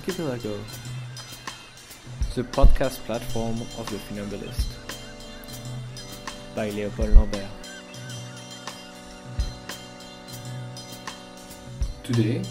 Archipelago, 0.00 0.58
the 2.34 2.42
podcast 2.42 3.00
platform 3.04 3.60
of 3.76 3.86
the 3.90 3.98
Funambulist, 3.98 4.68
by 6.54 6.70
Léopold 6.70 7.14
Lambert. 7.14 7.44
Today, 12.02 12.42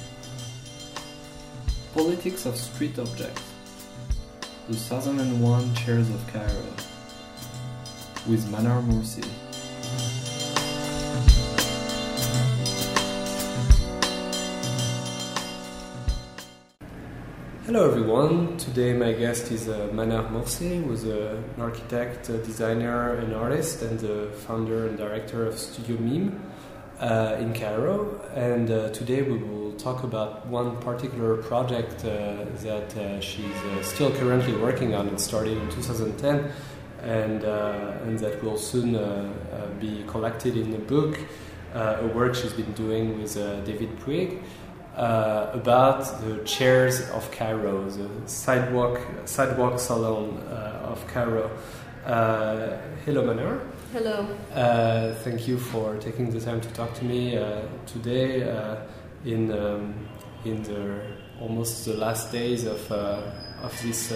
Politics 1.96 2.46
of 2.46 2.56
Street 2.56 3.00
Objects, 3.00 3.42
the 4.68 4.76
2001 4.76 5.74
Chairs 5.74 6.08
of 6.12 6.28
Cairo, 6.28 6.66
with 8.28 8.48
Manar 8.52 8.84
Moursi. 8.84 9.28
Hello 17.70 17.88
everyone. 17.88 18.58
Today 18.58 18.94
my 18.94 19.14
guest 19.14 19.52
is 19.52 19.70
uh, 19.70 19.90
Manar 19.94 20.24
Moursi, 20.32 20.84
who's 20.84 21.06
uh, 21.06 21.40
an 21.56 21.62
architect, 21.62 22.28
a 22.30 22.40
designer, 22.40 23.14
and 23.18 23.32
artist, 23.36 23.84
and 23.84 24.00
the 24.00 24.32
founder 24.48 24.88
and 24.88 24.98
director 24.98 25.46
of 25.46 25.56
Studio 25.56 25.98
Meem 25.98 26.42
uh, 27.00 27.38
in 27.40 27.54
Cairo. 27.54 28.20
And 28.34 28.72
uh, 28.72 28.90
today 28.90 29.22
we 29.22 29.38
will 29.38 29.74
talk 29.74 30.02
about 30.02 30.48
one 30.48 30.78
particular 30.78 31.38
project 31.38 32.04
uh, 32.06 32.46
that 32.64 32.98
uh, 32.98 33.22
she's 33.22 33.62
still 33.84 34.12
currently 34.16 34.56
working 34.56 34.96
on. 34.96 35.08
It 35.10 35.20
started 35.20 35.56
in 35.56 35.70
2010, 35.70 36.52
and 37.04 37.44
and 37.44 38.18
that 38.18 38.44
will 38.44 38.58
soon 38.58 38.94
be 39.80 40.04
collected 40.08 40.58
in 40.58 40.74
a 40.74 40.80
book, 40.80 41.20
a 41.76 42.08
work 42.16 42.34
she's 42.34 42.54
been 42.54 42.74
doing 42.74 43.22
with 43.22 43.36
David 43.64 43.96
Puig 44.00 44.42
uh, 44.96 45.52
about 45.54 46.22
the 46.22 46.44
chairs 46.44 47.10
of 47.12 47.30
Cairo, 47.32 47.90
the 47.90 48.10
sidewalk 48.28 49.00
sidewalk 49.26 49.80
salon 49.80 50.38
uh, 50.38 50.90
of 50.92 51.06
Cairo. 51.08 51.50
Uh, 52.06 52.78
hello, 53.06 53.26
Manar. 53.26 53.62
Hello. 53.94 54.28
Uh, 54.54 55.14
thank 55.24 55.48
you 55.48 55.58
for 55.58 55.98
taking 55.98 56.32
the 56.32 56.40
time 56.40 56.62
to 56.62 56.70
talk 56.70 56.94
to 56.96 57.06
me 57.06 57.38
uh, 57.38 57.62
today 57.86 58.50
uh, 58.50 58.78
in 59.26 59.52
um, 59.52 59.94
in 60.46 60.64
the 60.64 61.02
almost 61.40 61.86
the 61.86 61.94
last 61.94 62.32
days 62.32 62.66
of 62.66 62.92
of 62.92 63.82
this 63.84 64.14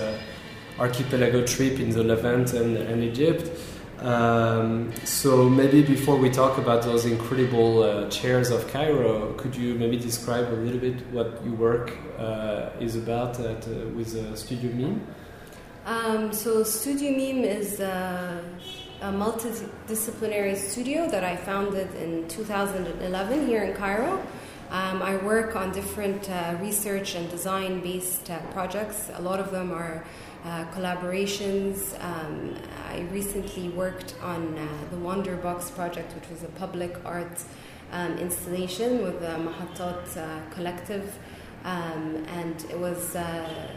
archipelago 0.80 1.46
trip 1.46 1.80
in 1.80 1.90
the 1.92 2.04
Levant 2.04 2.54
and, 2.54 2.78
and 2.78 3.04
Egypt. 3.04 3.50
Um, 4.00 4.92
so 5.06 5.48
maybe 5.50 5.82
before 5.82 6.18
we 6.18 6.30
talk 6.30 6.58
about 6.58 6.84
those 6.84 7.06
incredible 7.06 7.84
uh, 7.84 8.10
chairs 8.10 8.50
of 8.50 8.68
Cairo, 8.68 9.34
could 9.34 9.56
you 9.56 9.76
maybe 9.76 9.98
describe 9.98 10.52
a 10.52 10.56
little 10.56 10.80
bit 10.80 11.06
what 11.12 11.44
your 11.46 11.56
work 11.56 11.94
uh, 12.18 12.70
is 12.80 12.96
about 12.96 13.40
at, 13.40 13.68
uh, 13.68 13.88
with 13.96 14.16
uh, 14.16 14.36
Studio 14.36 14.72
Meem? 14.74 15.08
Um, 15.86 16.34
so 16.34 16.64
Studio 16.64 17.12
Meem 17.12 17.44
is 17.44 17.80
a, 17.80 18.44
a, 19.02 19.12
multidisciplinary 19.12 20.56
studio 20.56 21.10
that 21.10 21.24
I 21.24 21.36
founded 21.36 21.94
in 21.96 22.28
2011 22.30 23.48
here 23.48 23.64
in 23.64 23.74
Cairo. 23.76 24.26
Um, 24.70 25.02
I 25.02 25.18
work 25.18 25.56
on 25.56 25.72
different 25.72 26.30
uh, 26.30 26.56
research 26.62 27.16
and 27.16 27.30
design-based 27.30 28.30
uh, 28.30 28.40
projects. 28.54 29.12
A 29.14 29.22
lot 29.22 29.40
of 29.40 29.52
them 29.52 29.72
are 29.72 30.04
uh, 30.46 30.66
collaborations. 30.76 31.98
Um, 32.04 32.56
I 32.90 33.02
recently 33.12 33.70
worked 33.70 34.16
on 34.22 34.58
uh, 34.58 34.68
the 34.92 34.98
Wonder 34.98 35.36
Box 35.38 35.72
project, 35.72 36.14
which 36.16 36.30
was 36.30 36.44
a 36.44 36.48
public 36.60 36.98
art 37.06 37.42
um, 37.92 38.18
installation 38.18 39.04
with 39.04 39.20
the 39.22 39.28
Mahatat 39.28 40.18
uh, 40.18 40.54
Collective, 40.54 41.18
um, 41.64 42.26
and 42.28 42.66
it 42.70 42.78
was 42.78 43.16
uh, 43.16 43.72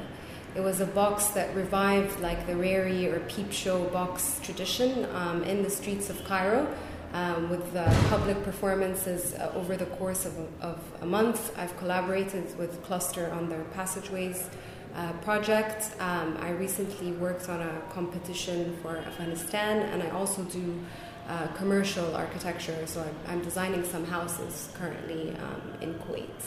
it 0.54 0.60
was 0.60 0.80
a 0.80 0.86
box 0.86 1.28
that 1.28 1.54
revived 1.54 2.18
like 2.20 2.46
the 2.46 2.54
Raree 2.54 3.12
or 3.12 3.20
Peep 3.20 3.52
Show 3.52 3.84
box 3.84 4.40
tradition 4.42 5.06
um, 5.14 5.44
in 5.44 5.62
the 5.62 5.70
streets 5.70 6.10
of 6.10 6.22
Cairo. 6.24 6.66
Um, 7.12 7.48
with 7.48 7.72
public 8.10 8.42
performances 8.42 9.32
uh, 9.34 9.50
over 9.54 9.76
the 9.76 9.86
course 9.86 10.26
of 10.26 10.36
a, 10.38 10.46
of 10.60 10.82
a 11.00 11.06
month. 11.06 11.56
I've 11.56 11.74
collaborated 11.78 12.58
with 12.58 12.82
Cluster 12.82 13.30
on 13.30 13.48
their 13.48 13.62
passageways 13.72 14.50
uh, 14.96 15.12
project. 15.24 15.90
Um, 16.00 16.36
I 16.40 16.50
recently 16.50 17.12
worked 17.12 17.48
on 17.48 17.60
a 17.60 17.82
competition 17.90 18.76
for 18.82 18.96
Afghanistan, 18.96 19.82
and 19.92 20.02
I 20.02 20.10
also 20.10 20.42
do 20.44 20.80
uh, 21.28 21.48
commercial 21.48 22.14
architecture. 22.16 22.86
So 22.86 23.02
I'm, 23.02 23.16
I'm, 23.28 23.42
designing 23.42 23.84
some 23.84 24.04
houses 24.04 24.70
currently 24.74 25.36
um, 25.36 25.62
in 25.80 25.94
Kuwait. 25.94 26.40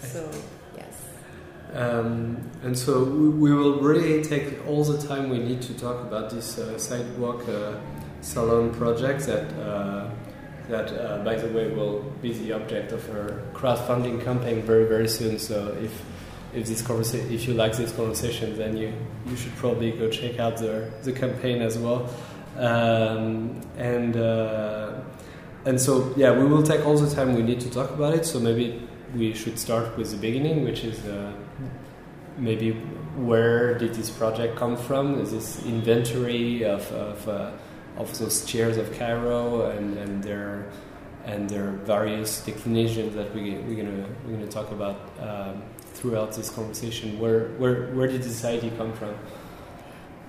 So 0.00 0.30
yes. 0.76 1.02
Um, 1.72 2.50
and 2.62 2.76
so 2.76 3.04
we 3.04 3.52
will 3.52 3.80
really 3.80 4.22
take 4.22 4.66
all 4.66 4.84
the 4.84 5.06
time 5.06 5.28
we 5.28 5.38
need 5.38 5.62
to 5.62 5.74
talk 5.74 6.00
about 6.02 6.30
this 6.30 6.58
uh, 6.58 6.78
sidewalk 6.78 7.48
uh, 7.48 7.74
salon 8.22 8.74
project 8.74 9.26
that 9.26 9.52
uh, 9.60 10.10
that, 10.70 10.92
uh, 10.92 11.18
by 11.24 11.34
the 11.34 11.48
way, 11.48 11.68
will 11.68 12.00
be 12.22 12.32
the 12.32 12.52
object 12.52 12.92
of 12.92 13.08
our 13.10 13.42
crowdfunding 13.52 14.24
campaign 14.24 14.62
very, 14.62 14.86
very 14.86 15.08
soon. 15.08 15.38
So 15.38 15.76
if 15.82 15.92
if 16.54 16.66
this 16.66 16.82
conversation, 16.82 17.32
if 17.32 17.46
you 17.46 17.54
like 17.54 17.76
this 17.76 17.92
conversation, 17.92 18.56
then 18.56 18.76
you 18.76 18.92
you 19.26 19.36
should 19.36 19.54
probably 19.56 19.92
go 19.92 20.08
check 20.10 20.38
out 20.38 20.56
the 20.56 20.90
the 21.02 21.12
campaign 21.12 21.62
as 21.62 21.78
well. 21.78 22.08
Um, 22.56 23.60
and 23.76 24.16
uh, 24.16 25.00
and 25.64 25.80
so 25.80 26.12
yeah, 26.16 26.32
we 26.32 26.44
will 26.44 26.62
take 26.62 26.84
all 26.84 26.96
the 26.96 27.14
time 27.14 27.34
we 27.34 27.42
need 27.42 27.60
to 27.60 27.70
talk 27.70 27.90
about 27.90 28.14
it. 28.14 28.26
So 28.26 28.40
maybe 28.40 28.88
we 29.14 29.34
should 29.34 29.58
start 29.58 29.96
with 29.96 30.10
the 30.10 30.16
beginning, 30.16 30.64
which 30.64 30.84
is 30.84 31.04
uh, 31.06 31.32
maybe 32.36 32.72
where 33.16 33.78
did 33.78 33.94
this 33.94 34.10
project 34.10 34.56
come 34.56 34.76
from? 34.76 35.20
Is 35.20 35.30
this 35.30 35.64
inventory 35.64 36.64
of 36.64 36.90
of, 36.92 37.28
uh, 37.28 37.50
of 37.96 38.18
those 38.18 38.44
chairs 38.44 38.76
of 38.76 38.92
Cairo 38.98 39.70
and 39.70 39.96
and 39.98 40.22
their 40.22 40.66
and 41.24 41.48
their 41.48 41.70
various 41.84 42.40
declinations 42.44 43.14
that 43.14 43.34
we, 43.34 43.54
we're 43.54 43.82
gonna 43.84 44.06
we're 44.24 44.32
gonna 44.32 44.46
talk 44.46 44.70
about 44.70 44.96
um, 45.20 45.62
throughout 46.00 46.32
this 46.32 46.50
conversation. 46.50 47.18
Where 47.20 47.48
where 47.58 47.92
where 47.94 48.08
did 48.08 48.22
this 48.22 48.44
idea 48.44 48.70
come 48.76 48.92
from? 48.94 49.14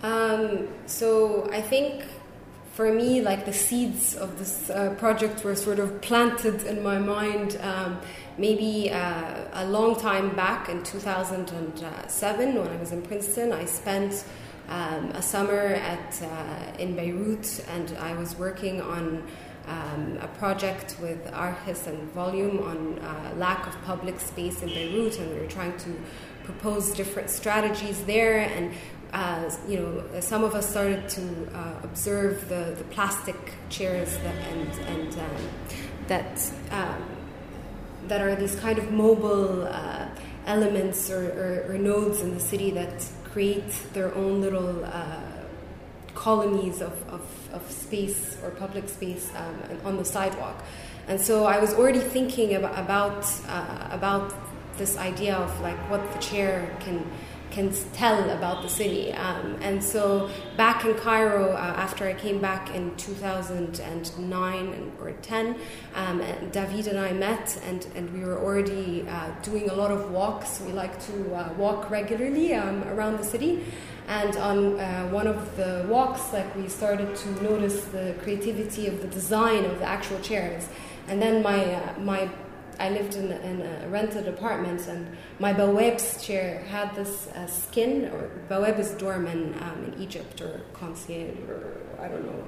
Um, 0.04 0.68
so 0.86 1.50
I 1.52 1.62
think 1.62 2.06
for 2.74 2.94
me, 2.94 3.22
like 3.22 3.46
the 3.46 3.54
seeds 3.54 4.16
of 4.16 4.40
this 4.40 4.70
uh, 4.70 4.96
project 4.98 5.44
were 5.44 5.56
sort 5.56 5.80
of 5.80 6.02
planted 6.02 6.64
in 6.64 6.84
my 6.84 6.98
mind. 6.98 7.58
Um, 7.62 8.00
maybe 8.38 8.90
uh, 8.90 9.46
a 9.54 9.66
long 9.66 10.00
time 10.00 10.34
back 10.36 10.70
in 10.70 10.82
2007 10.84 12.56
when 12.56 12.68
I 12.68 12.78
was 12.78 12.92
in 12.92 13.02
Princeton, 13.02 13.52
I 13.52 13.66
spent 13.66 14.24
um, 14.70 15.12
a 15.12 15.22
summer 15.22 15.60
at 15.60 16.22
uh, 16.24 16.78
in 16.80 16.96
Beirut, 16.96 17.64
and 17.70 17.96
I 18.00 18.14
was 18.14 18.38
working 18.38 18.82
on 18.82 19.28
um, 19.68 20.18
a 20.22 20.28
project 20.28 20.98
with 21.02 21.24
Archis 21.32 21.88
and 21.88 22.12
Volume 22.12 22.60
on 22.60 23.00
uh, 23.00 23.34
lack 23.38 23.68
of 23.68 23.80
public 23.84 24.20
space 24.20 24.62
in 24.62 24.70
Beirut, 24.70 25.20
and 25.20 25.30
we 25.32 25.40
were 25.40 25.48
trying 25.48 25.78
to 25.78 25.96
propose 26.44 26.92
different 26.92 27.30
strategies 27.30 28.02
there. 28.04 28.40
And 28.40 28.74
uh, 29.14 29.52
you 29.68 29.78
know, 29.78 30.22
some 30.22 30.44
of 30.44 30.56
us 30.56 30.70
started 30.70 31.08
to 31.10 31.22
uh, 31.54 31.80
observe 31.84 32.48
the, 32.48 32.76
the 32.78 32.84
plastic 32.86 33.36
chairs 33.70 34.18
that, 34.18 34.36
and 34.36 34.72
and 34.88 35.14
um, 35.20 35.50
that 36.08 36.52
um, 36.72 37.04
that 38.08 38.22
are 38.22 38.36
these 38.36 38.56
kind 38.56 38.78
of 38.78 38.92
mobile 38.92 39.68
uh, 39.68 40.08
elements 40.46 41.10
or, 41.12 41.66
or, 41.68 41.74
or, 41.74 41.78
nodes 41.78 42.22
in 42.22 42.34
the 42.34 42.40
city 42.40 42.72
that 42.72 43.06
create 43.32 43.72
their 43.94 44.14
own 44.16 44.42
little 44.42 44.84
uh, 44.86 45.22
colonies 46.16 46.82
of, 46.82 46.94
of, 47.10 47.22
of 47.54 47.72
space 47.72 48.38
or 48.44 48.52
public 48.52 48.88
space 48.90 49.32
um, 49.36 49.78
on 49.86 49.98
the 49.98 50.06
sidewalk. 50.06 50.64
And 51.08 51.20
so 51.20 51.46
I 51.46 51.60
was 51.60 51.74
already 51.74 52.00
thinking 52.00 52.56
about 52.56 52.78
about, 52.78 53.26
uh, 53.48 53.88
about 53.92 54.34
this 54.78 54.98
idea 54.98 55.36
of 55.36 55.60
like 55.62 55.78
what 55.90 56.02
the 56.14 56.20
chair 56.20 56.76
can 56.80 57.06
can 57.52 57.72
tell 57.94 58.30
about 58.30 58.64
the 58.64 58.70
city. 58.70 59.14
Um, 59.14 59.58
and 59.62 59.84
so 59.84 60.30
back 60.58 60.86
in 60.86 60.96
Cairo, 60.96 61.52
uh, 61.52 61.58
after 61.58 62.08
I 62.08 62.14
came 62.14 62.40
back 62.40 62.74
in 62.74 62.96
2009 62.96 64.92
or 65.00 65.12
10, 65.12 65.56
um, 65.96 66.24
David 66.52 66.88
and 66.88 67.00
I 67.00 67.12
met, 67.12 67.62
and, 67.66 67.86
and 67.96 68.12
we 68.14 68.24
were 68.24 68.40
already 68.40 69.06
uh, 69.08 69.32
doing 69.44 69.70
a 69.70 69.74
lot 69.74 69.92
of 69.92 70.12
walks. 70.12 70.62
We 70.62 70.72
like 70.72 71.00
to 71.08 71.36
uh, 71.36 71.54
walk 71.54 71.92
regularly 71.92 72.54
um, 72.54 72.84
around 72.86 73.18
the 73.18 73.26
city. 73.26 73.64
And 74.08 74.36
on 74.38 74.80
uh, 74.80 75.08
one 75.10 75.28
of 75.28 75.56
the 75.56 75.86
walks, 75.88 76.34
like 76.34 76.56
we 76.56 76.68
started 76.68 77.16
to 77.16 77.44
notice 77.44 77.86
the 77.86 78.16
creativity 78.24 78.88
of 78.88 79.02
the 79.02 79.08
design 79.08 79.64
of 79.66 79.80
the 79.80 79.86
actual 79.86 80.20
chairs. 80.20 80.68
And 81.08 81.22
then 81.22 81.42
my 81.44 81.76
uh, 81.76 82.00
my 82.00 82.30
I 82.82 82.90
lived 82.90 83.16
in, 83.16 83.32
in, 83.32 83.62
a 83.62 83.88
rented 83.90 84.28
apartment, 84.28 84.88
and 84.88 85.16
my 85.40 85.54
Bawab's 85.54 86.26
chair 86.26 86.64
had 86.68 86.96
this 86.96 87.28
uh, 87.28 87.46
skin, 87.46 88.10
or 88.12 88.32
Bawab 88.50 88.80
is 88.80 88.90
doorman 88.92 89.56
um, 89.62 89.86
in 89.86 90.02
Egypt, 90.02 90.42
or 90.42 90.62
concierge, 90.74 91.38
or 91.48 91.78
I 92.00 92.08
don't 92.08 92.26
know. 92.26 92.44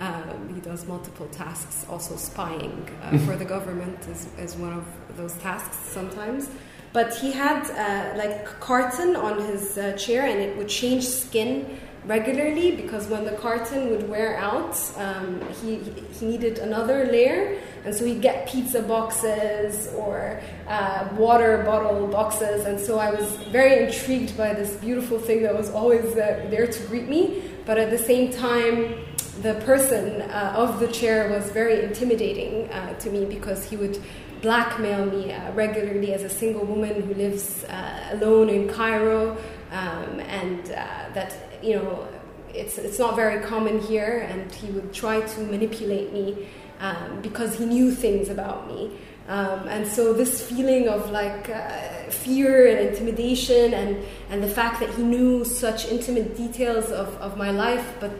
Um, 0.00 0.54
he 0.54 0.60
does 0.60 0.86
multiple 0.86 1.26
tasks, 1.28 1.86
also 1.88 2.16
spying 2.16 2.86
uh, 3.02 3.16
for 3.20 3.34
the 3.34 3.46
government 3.46 3.98
is, 4.08 4.28
is 4.38 4.56
one 4.56 4.74
of 4.74 4.84
those 5.16 5.32
tasks 5.38 5.78
sometimes. 5.78 6.50
but 6.92 7.14
he 7.14 7.32
had 7.32 7.60
uh, 7.70 8.16
like 8.16 8.44
carton 8.60 9.16
on 9.16 9.40
his 9.40 9.78
uh, 9.78 9.92
chair, 9.96 10.26
and 10.26 10.38
it 10.38 10.56
would 10.58 10.68
change 10.68 11.04
skin 11.04 11.78
regularly 12.04 12.74
because 12.74 13.06
when 13.08 13.24
the 13.24 13.32
carton 13.32 13.90
would 13.90 14.08
wear 14.08 14.36
out, 14.36 14.76
um, 14.96 15.40
he, 15.60 15.76
he 16.18 16.26
needed 16.26 16.58
another 16.58 17.06
layer. 17.06 17.58
And 17.84 17.94
so 17.94 18.04
he'd 18.04 18.20
get 18.20 18.48
pizza 18.48 18.82
boxes 18.82 19.92
or 19.94 20.40
uh, 20.66 21.08
water 21.16 21.62
bottle 21.64 22.06
boxes. 22.06 22.64
And 22.64 22.78
so 22.78 22.98
I 22.98 23.10
was 23.10 23.36
very 23.48 23.86
intrigued 23.86 24.36
by 24.36 24.54
this 24.54 24.74
beautiful 24.76 25.18
thing 25.18 25.42
that 25.42 25.56
was 25.56 25.70
always 25.70 26.04
uh, 26.16 26.46
there 26.50 26.66
to 26.66 26.86
greet 26.86 27.08
me. 27.08 27.42
But 27.64 27.78
at 27.78 27.90
the 27.90 27.98
same 27.98 28.32
time, 28.32 29.04
the 29.42 29.54
person 29.64 30.22
uh, 30.22 30.54
of 30.56 30.80
the 30.80 30.88
chair 30.88 31.30
was 31.30 31.50
very 31.52 31.84
intimidating 31.84 32.70
uh, 32.70 32.98
to 32.98 33.10
me 33.10 33.24
because 33.24 33.64
he 33.64 33.76
would 33.76 34.00
blackmail 34.42 35.06
me 35.06 35.32
uh, 35.32 35.52
regularly 35.52 36.12
as 36.12 36.22
a 36.22 36.28
single 36.28 36.64
woman 36.64 37.02
who 37.02 37.14
lives 37.14 37.64
uh, 37.64 38.08
alone 38.12 38.48
in 38.48 38.68
Cairo. 38.68 39.36
Um, 39.70 40.20
and 40.20 40.64
that 40.66 41.34
you 41.62 41.76
know, 41.76 42.08
it's, 42.54 42.78
it's 42.78 42.98
not 42.98 43.16
very 43.16 43.42
common 43.44 43.80
here, 43.80 44.26
and 44.30 44.52
he 44.52 44.70
would 44.70 44.92
try 44.92 45.20
to 45.20 45.40
manipulate 45.40 46.12
me 46.12 46.48
um, 46.80 47.20
because 47.22 47.56
he 47.58 47.66
knew 47.66 47.90
things 47.92 48.28
about 48.28 48.68
me. 48.68 48.90
Um, 49.28 49.68
and 49.68 49.86
so 49.86 50.14
this 50.14 50.40
feeling 50.48 50.88
of 50.88 51.10
like 51.10 51.50
uh, 51.50 52.08
fear 52.08 52.66
and 52.66 52.88
intimidation 52.88 53.74
and, 53.74 54.02
and 54.30 54.42
the 54.42 54.48
fact 54.48 54.80
that 54.80 54.88
he 54.90 55.02
knew 55.02 55.44
such 55.44 55.86
intimate 55.88 56.34
details 56.34 56.86
of, 56.90 57.14
of 57.16 57.36
my 57.36 57.50
life, 57.50 57.94
but 58.00 58.12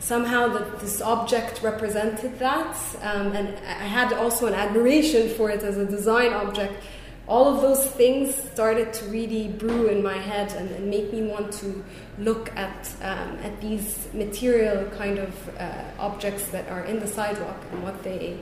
somehow 0.00 0.48
that 0.48 0.80
this 0.80 1.00
object 1.00 1.62
represented 1.62 2.38
that. 2.38 2.76
Um, 3.02 3.32
and 3.32 3.48
I 3.66 3.86
had 3.86 4.12
also 4.12 4.46
an 4.46 4.54
admiration 4.54 5.30
for 5.30 5.50
it 5.50 5.62
as 5.62 5.78
a 5.78 5.86
design 5.86 6.32
object 6.32 6.74
all 7.30 7.46
of 7.54 7.62
those 7.62 7.86
things 7.86 8.34
started 8.34 8.92
to 8.92 9.04
really 9.04 9.46
brew 9.46 9.86
in 9.86 10.02
my 10.02 10.18
head 10.18 10.52
and, 10.54 10.68
and 10.72 10.90
make 10.90 11.12
me 11.12 11.22
want 11.22 11.52
to 11.52 11.84
look 12.18 12.54
at 12.56 12.92
um, 13.02 13.38
at 13.44 13.60
these 13.60 14.08
material 14.12 14.84
kind 14.98 15.18
of 15.18 15.32
uh, 15.56 15.84
objects 16.00 16.48
that 16.48 16.68
are 16.68 16.84
in 16.84 16.98
the 16.98 17.06
sidewalk 17.06 17.64
and 17.70 17.84
what 17.84 18.02
they 18.02 18.36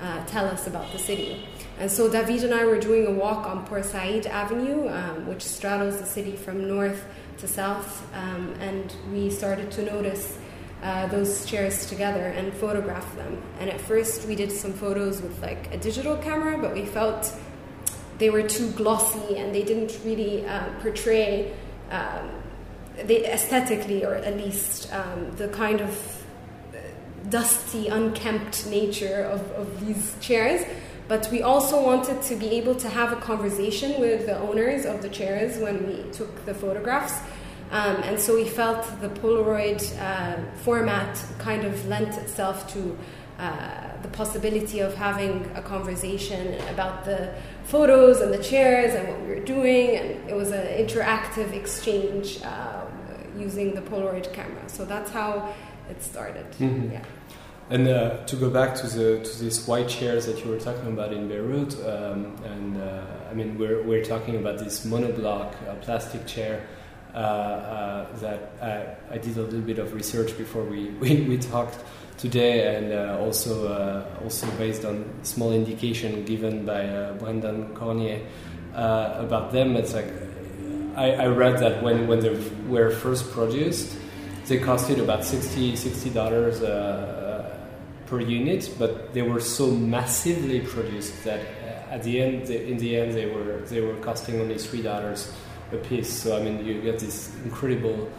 uh, 0.00 0.24
tell 0.26 0.46
us 0.46 0.66
about 0.66 0.90
the 0.90 0.98
city. 0.98 1.46
And 1.78 1.90
so 1.90 2.10
David 2.10 2.42
and 2.42 2.52
I 2.52 2.64
were 2.64 2.80
doing 2.80 3.06
a 3.06 3.12
walk 3.12 3.46
on 3.46 3.64
Port 3.66 3.84
Said 3.84 4.26
Avenue, 4.26 4.88
um, 4.88 5.28
which 5.28 5.42
straddles 5.42 6.00
the 6.00 6.06
city 6.06 6.34
from 6.36 6.66
north 6.66 7.04
to 7.38 7.46
south, 7.46 8.04
um, 8.14 8.52
and 8.60 8.94
we 9.12 9.30
started 9.30 9.70
to 9.72 9.82
notice 9.82 10.38
uh, 10.82 11.06
those 11.06 11.46
chairs 11.46 11.86
together 11.86 12.26
and 12.26 12.52
photograph 12.52 13.14
them. 13.16 13.40
And 13.60 13.70
at 13.70 13.80
first, 13.80 14.26
we 14.26 14.34
did 14.34 14.50
some 14.52 14.72
photos 14.72 15.22
with 15.22 15.40
like 15.40 15.72
a 15.72 15.78
digital 15.78 16.16
camera, 16.16 16.58
but 16.58 16.74
we 16.74 16.84
felt 16.84 17.32
they 18.18 18.30
were 18.30 18.42
too 18.42 18.70
glossy 18.72 19.36
and 19.36 19.54
they 19.54 19.62
didn't 19.62 19.98
really 20.04 20.46
uh, 20.46 20.68
portray 20.80 21.52
um, 21.90 22.30
the 23.06 23.32
aesthetically 23.32 24.04
or 24.04 24.14
at 24.14 24.36
least 24.36 24.92
um, 24.92 25.30
the 25.36 25.48
kind 25.48 25.80
of 25.80 26.24
dusty 27.28 27.88
unkempt 27.88 28.66
nature 28.66 29.22
of, 29.22 29.40
of 29.52 29.86
these 29.86 30.14
chairs. 30.20 30.64
But 31.06 31.28
we 31.30 31.42
also 31.42 31.82
wanted 31.82 32.22
to 32.22 32.36
be 32.36 32.50
able 32.50 32.74
to 32.76 32.88
have 32.88 33.12
a 33.12 33.16
conversation 33.16 34.00
with 34.00 34.26
the 34.26 34.38
owners 34.38 34.86
of 34.86 35.02
the 35.02 35.08
chairs 35.08 35.58
when 35.58 35.86
we 35.86 36.10
took 36.12 36.46
the 36.46 36.54
photographs. 36.54 37.14
Um, 37.70 37.96
and 38.04 38.18
so 38.18 38.34
we 38.34 38.46
felt 38.46 38.84
the 39.00 39.08
polaroid 39.08 39.82
uh, 40.00 40.36
format 40.62 41.22
kind 41.38 41.64
of 41.64 41.86
lent 41.88 42.16
itself 42.16 42.72
to 42.74 42.96
uh, 43.38 44.00
the 44.02 44.08
possibility 44.08 44.80
of 44.80 44.94
having 44.94 45.50
a 45.56 45.62
conversation 45.62 46.54
about 46.68 47.04
the 47.04 47.34
photos 47.64 48.20
and 48.20 48.32
the 48.32 48.42
chairs 48.42 48.94
and 48.94 49.08
what 49.08 49.20
we 49.22 49.28
were 49.28 49.44
doing, 49.44 49.96
and 49.96 50.30
it 50.30 50.36
was 50.36 50.50
an 50.50 50.66
interactive 50.66 51.52
exchange 51.52 52.40
uh, 52.42 52.84
using 53.36 53.74
the 53.74 53.80
Polaroid 53.80 54.32
camera. 54.32 54.62
So 54.68 54.84
that's 54.84 55.10
how 55.10 55.54
it 55.90 56.02
started. 56.02 56.50
Mm-hmm. 56.52 56.92
Yeah. 56.92 57.04
And 57.70 57.88
uh, 57.88 58.24
to 58.26 58.36
go 58.36 58.50
back 58.50 58.74
to 58.76 58.86
the 58.86 59.24
to 59.24 59.38
these 59.38 59.66
white 59.66 59.88
chairs 59.88 60.26
that 60.26 60.44
you 60.44 60.50
were 60.50 60.60
talking 60.60 60.88
about 60.88 61.14
in 61.14 61.28
Beirut, 61.28 61.74
um, 61.86 62.36
and 62.44 62.76
uh, 62.76 63.30
I 63.30 63.34
mean 63.34 63.56
we're 63.58 63.82
we're 63.82 64.04
talking 64.04 64.36
about 64.36 64.58
this 64.58 64.84
monoblock 64.84 65.54
uh, 65.66 65.74
plastic 65.76 66.26
chair. 66.26 66.66
Uh, 67.14 67.16
uh, 67.16 68.16
that 68.16 68.50
I, 68.60 69.14
I, 69.14 69.18
did 69.18 69.36
a 69.36 69.42
little 69.42 69.60
bit 69.60 69.78
of 69.78 69.94
research 69.94 70.36
before 70.36 70.64
we, 70.64 70.88
we, 71.00 71.20
we 71.20 71.38
talked, 71.38 71.78
today, 72.18 72.76
and 72.76 72.92
uh, 72.92 73.18
also 73.20 73.68
uh, 73.68 74.22
also 74.22 74.46
based 74.52 74.84
on 74.84 75.04
small 75.22 75.52
indication 75.52 76.24
given 76.24 76.64
by 76.64 76.86
uh, 76.86 77.14
Brendan 77.14 77.74
Cormier 77.74 78.20
about 78.72 79.52
them. 79.52 79.76
It's 79.76 79.94
like 79.94 80.10
I, 80.96 81.12
I, 81.12 81.26
read 81.26 81.58
that 81.58 81.82
when 81.82 82.06
when 82.06 82.20
they 82.20 82.36
were 82.68 82.90
first 82.90 83.30
produced, 83.32 83.96
they 84.46 84.58
costed 84.58 85.00
about 85.00 85.24
60 85.24 86.10
dollars 86.10 86.60
per 88.06 88.20
unit, 88.20 88.70
but 88.78 89.12
they 89.14 89.22
were 89.22 89.40
so 89.40 89.70
massively 89.70 90.60
produced 90.60 91.24
that 91.24 91.40
at 91.90 92.02
the 92.02 92.20
end, 92.20 92.50
in 92.50 92.78
the 92.78 92.96
end, 92.96 93.12
they 93.12 93.26
were 93.26 93.60
they 93.68 93.80
were 93.80 93.94
costing 93.96 94.40
only 94.40 94.58
three 94.58 94.82
dollars 94.82 95.32
a 95.72 95.76
piece. 95.76 96.12
So 96.22 96.36
I 96.36 96.42
mean, 96.42 96.64
you 96.64 96.80
get 96.80 96.98
this 96.98 97.34
incredible 97.44 98.10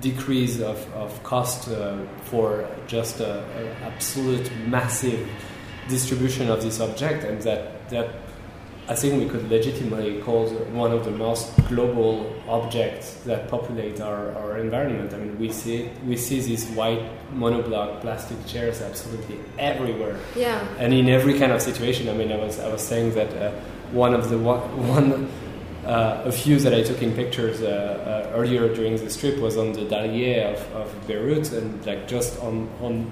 decrease 0.00 0.60
of, 0.60 0.78
of 0.94 1.22
cost 1.22 1.68
uh, 1.68 1.96
for 2.24 2.68
just 2.86 3.20
an 3.20 3.44
absolute 3.82 4.50
massive 4.66 5.28
distribution 5.88 6.50
of 6.50 6.62
this 6.62 6.80
object, 6.80 7.24
and 7.24 7.40
that, 7.42 7.88
that 7.90 8.10
I 8.88 8.94
think 8.94 9.22
we 9.22 9.28
could 9.28 9.50
legitimately 9.50 10.22
call 10.22 10.48
one 10.72 10.92
of 10.92 11.04
the 11.04 11.10
most 11.10 11.54
global 11.68 12.32
objects 12.48 13.14
that 13.26 13.48
populate 13.48 14.00
our, 14.00 14.32
our 14.32 14.58
environment. 14.58 15.12
I 15.12 15.18
mean, 15.18 15.38
we 15.38 15.52
see 15.52 15.90
we 16.06 16.16
see 16.16 16.40
these 16.40 16.66
white 16.68 17.02
monoblock 17.34 18.00
plastic 18.00 18.46
chairs 18.46 18.80
absolutely 18.80 19.40
everywhere. 19.58 20.18
Yeah. 20.34 20.66
And 20.78 20.94
in 20.94 21.08
every 21.10 21.38
kind 21.38 21.52
of 21.52 21.60
situation. 21.60 22.08
I 22.08 22.14
mean, 22.14 22.32
I 22.32 22.36
was 22.36 22.58
I 22.58 22.68
was 22.72 22.80
saying 22.80 23.14
that 23.14 23.30
uh, 23.36 23.50
one 23.92 24.14
of 24.14 24.30
the 24.30 24.38
one, 24.38 24.60
one 24.88 25.28
uh, 25.88 26.22
a 26.26 26.32
few 26.32 26.58
that 26.60 26.74
I 26.74 26.82
took 26.82 27.02
in 27.02 27.14
pictures 27.14 27.62
uh, 27.62 28.28
uh, 28.30 28.36
earlier 28.36 28.72
during 28.74 28.96
this 28.96 29.16
trip 29.16 29.38
was 29.38 29.56
on 29.56 29.72
the 29.72 29.86
Dalieh 29.86 30.52
of, 30.52 30.72
of 30.72 31.06
Beirut 31.06 31.50
and 31.52 31.84
like 31.86 32.06
just 32.06 32.38
on, 32.40 32.68
on 32.80 33.10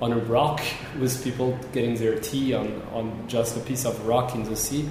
on 0.00 0.12
a 0.12 0.18
rock 0.18 0.60
with 1.00 1.24
people 1.24 1.58
getting 1.72 1.96
their 1.96 2.18
tea 2.20 2.54
on, 2.54 2.82
on 2.92 3.24
just 3.26 3.56
a 3.56 3.60
piece 3.60 3.84
of 3.84 4.06
rock 4.06 4.34
in 4.34 4.44
the 4.44 4.54
sea. 4.54 4.88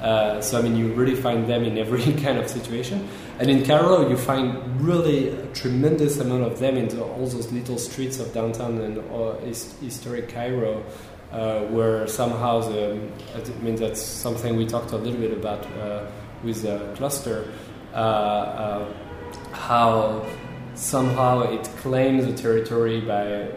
Uh, 0.00 0.40
so 0.40 0.58
I 0.58 0.62
mean, 0.62 0.76
you 0.76 0.92
really 0.92 1.14
find 1.14 1.48
them 1.48 1.64
in 1.64 1.78
every 1.78 2.02
kind 2.22 2.38
of 2.38 2.48
situation. 2.48 3.08
And 3.38 3.50
in 3.50 3.64
Cairo, 3.64 4.08
you 4.08 4.16
find 4.16 4.80
really 4.80 5.30
a 5.30 5.46
tremendous 5.54 6.18
amount 6.18 6.44
of 6.44 6.58
them 6.60 6.76
in 6.76 6.88
the, 6.88 7.02
all 7.02 7.26
those 7.26 7.50
little 7.50 7.78
streets 7.78 8.20
of 8.20 8.32
downtown 8.32 8.80
and 8.80 8.98
uh, 8.98 9.34
historic 9.80 10.28
Cairo, 10.28 10.84
uh, 11.32 11.60
where 11.62 12.06
somehow 12.06 12.60
the, 12.60 13.00
I 13.34 13.62
mean 13.62 13.76
that's 13.76 14.00
something 14.00 14.56
we 14.56 14.66
talked 14.66 14.92
a 14.92 14.96
little 14.96 15.20
bit 15.20 15.32
about 15.32 15.64
with 16.44 16.64
a 16.64 16.92
cluster, 16.96 17.50
uh, 17.92 17.96
uh, 17.96 18.92
how 19.52 20.26
somehow 20.74 21.42
it 21.42 21.64
claims 21.78 22.24
a 22.24 22.32
territory 22.32 23.00
by 23.00 23.50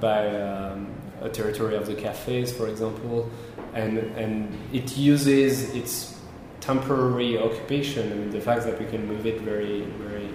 by 0.00 0.28
um, 0.40 0.88
a 1.22 1.28
territory 1.28 1.76
of 1.76 1.86
the 1.86 1.94
cafes, 1.94 2.52
for 2.52 2.68
example, 2.68 3.30
and 3.74 3.98
and 4.16 4.56
it 4.72 4.96
uses 4.96 5.74
its 5.74 6.18
temporary 6.60 7.38
occupation 7.38 8.10
and 8.10 8.32
the 8.32 8.40
fact 8.40 8.64
that 8.64 8.78
we 8.80 8.86
can 8.86 9.06
move 9.06 9.26
it 9.26 9.40
very 9.42 9.82
very 9.98 10.30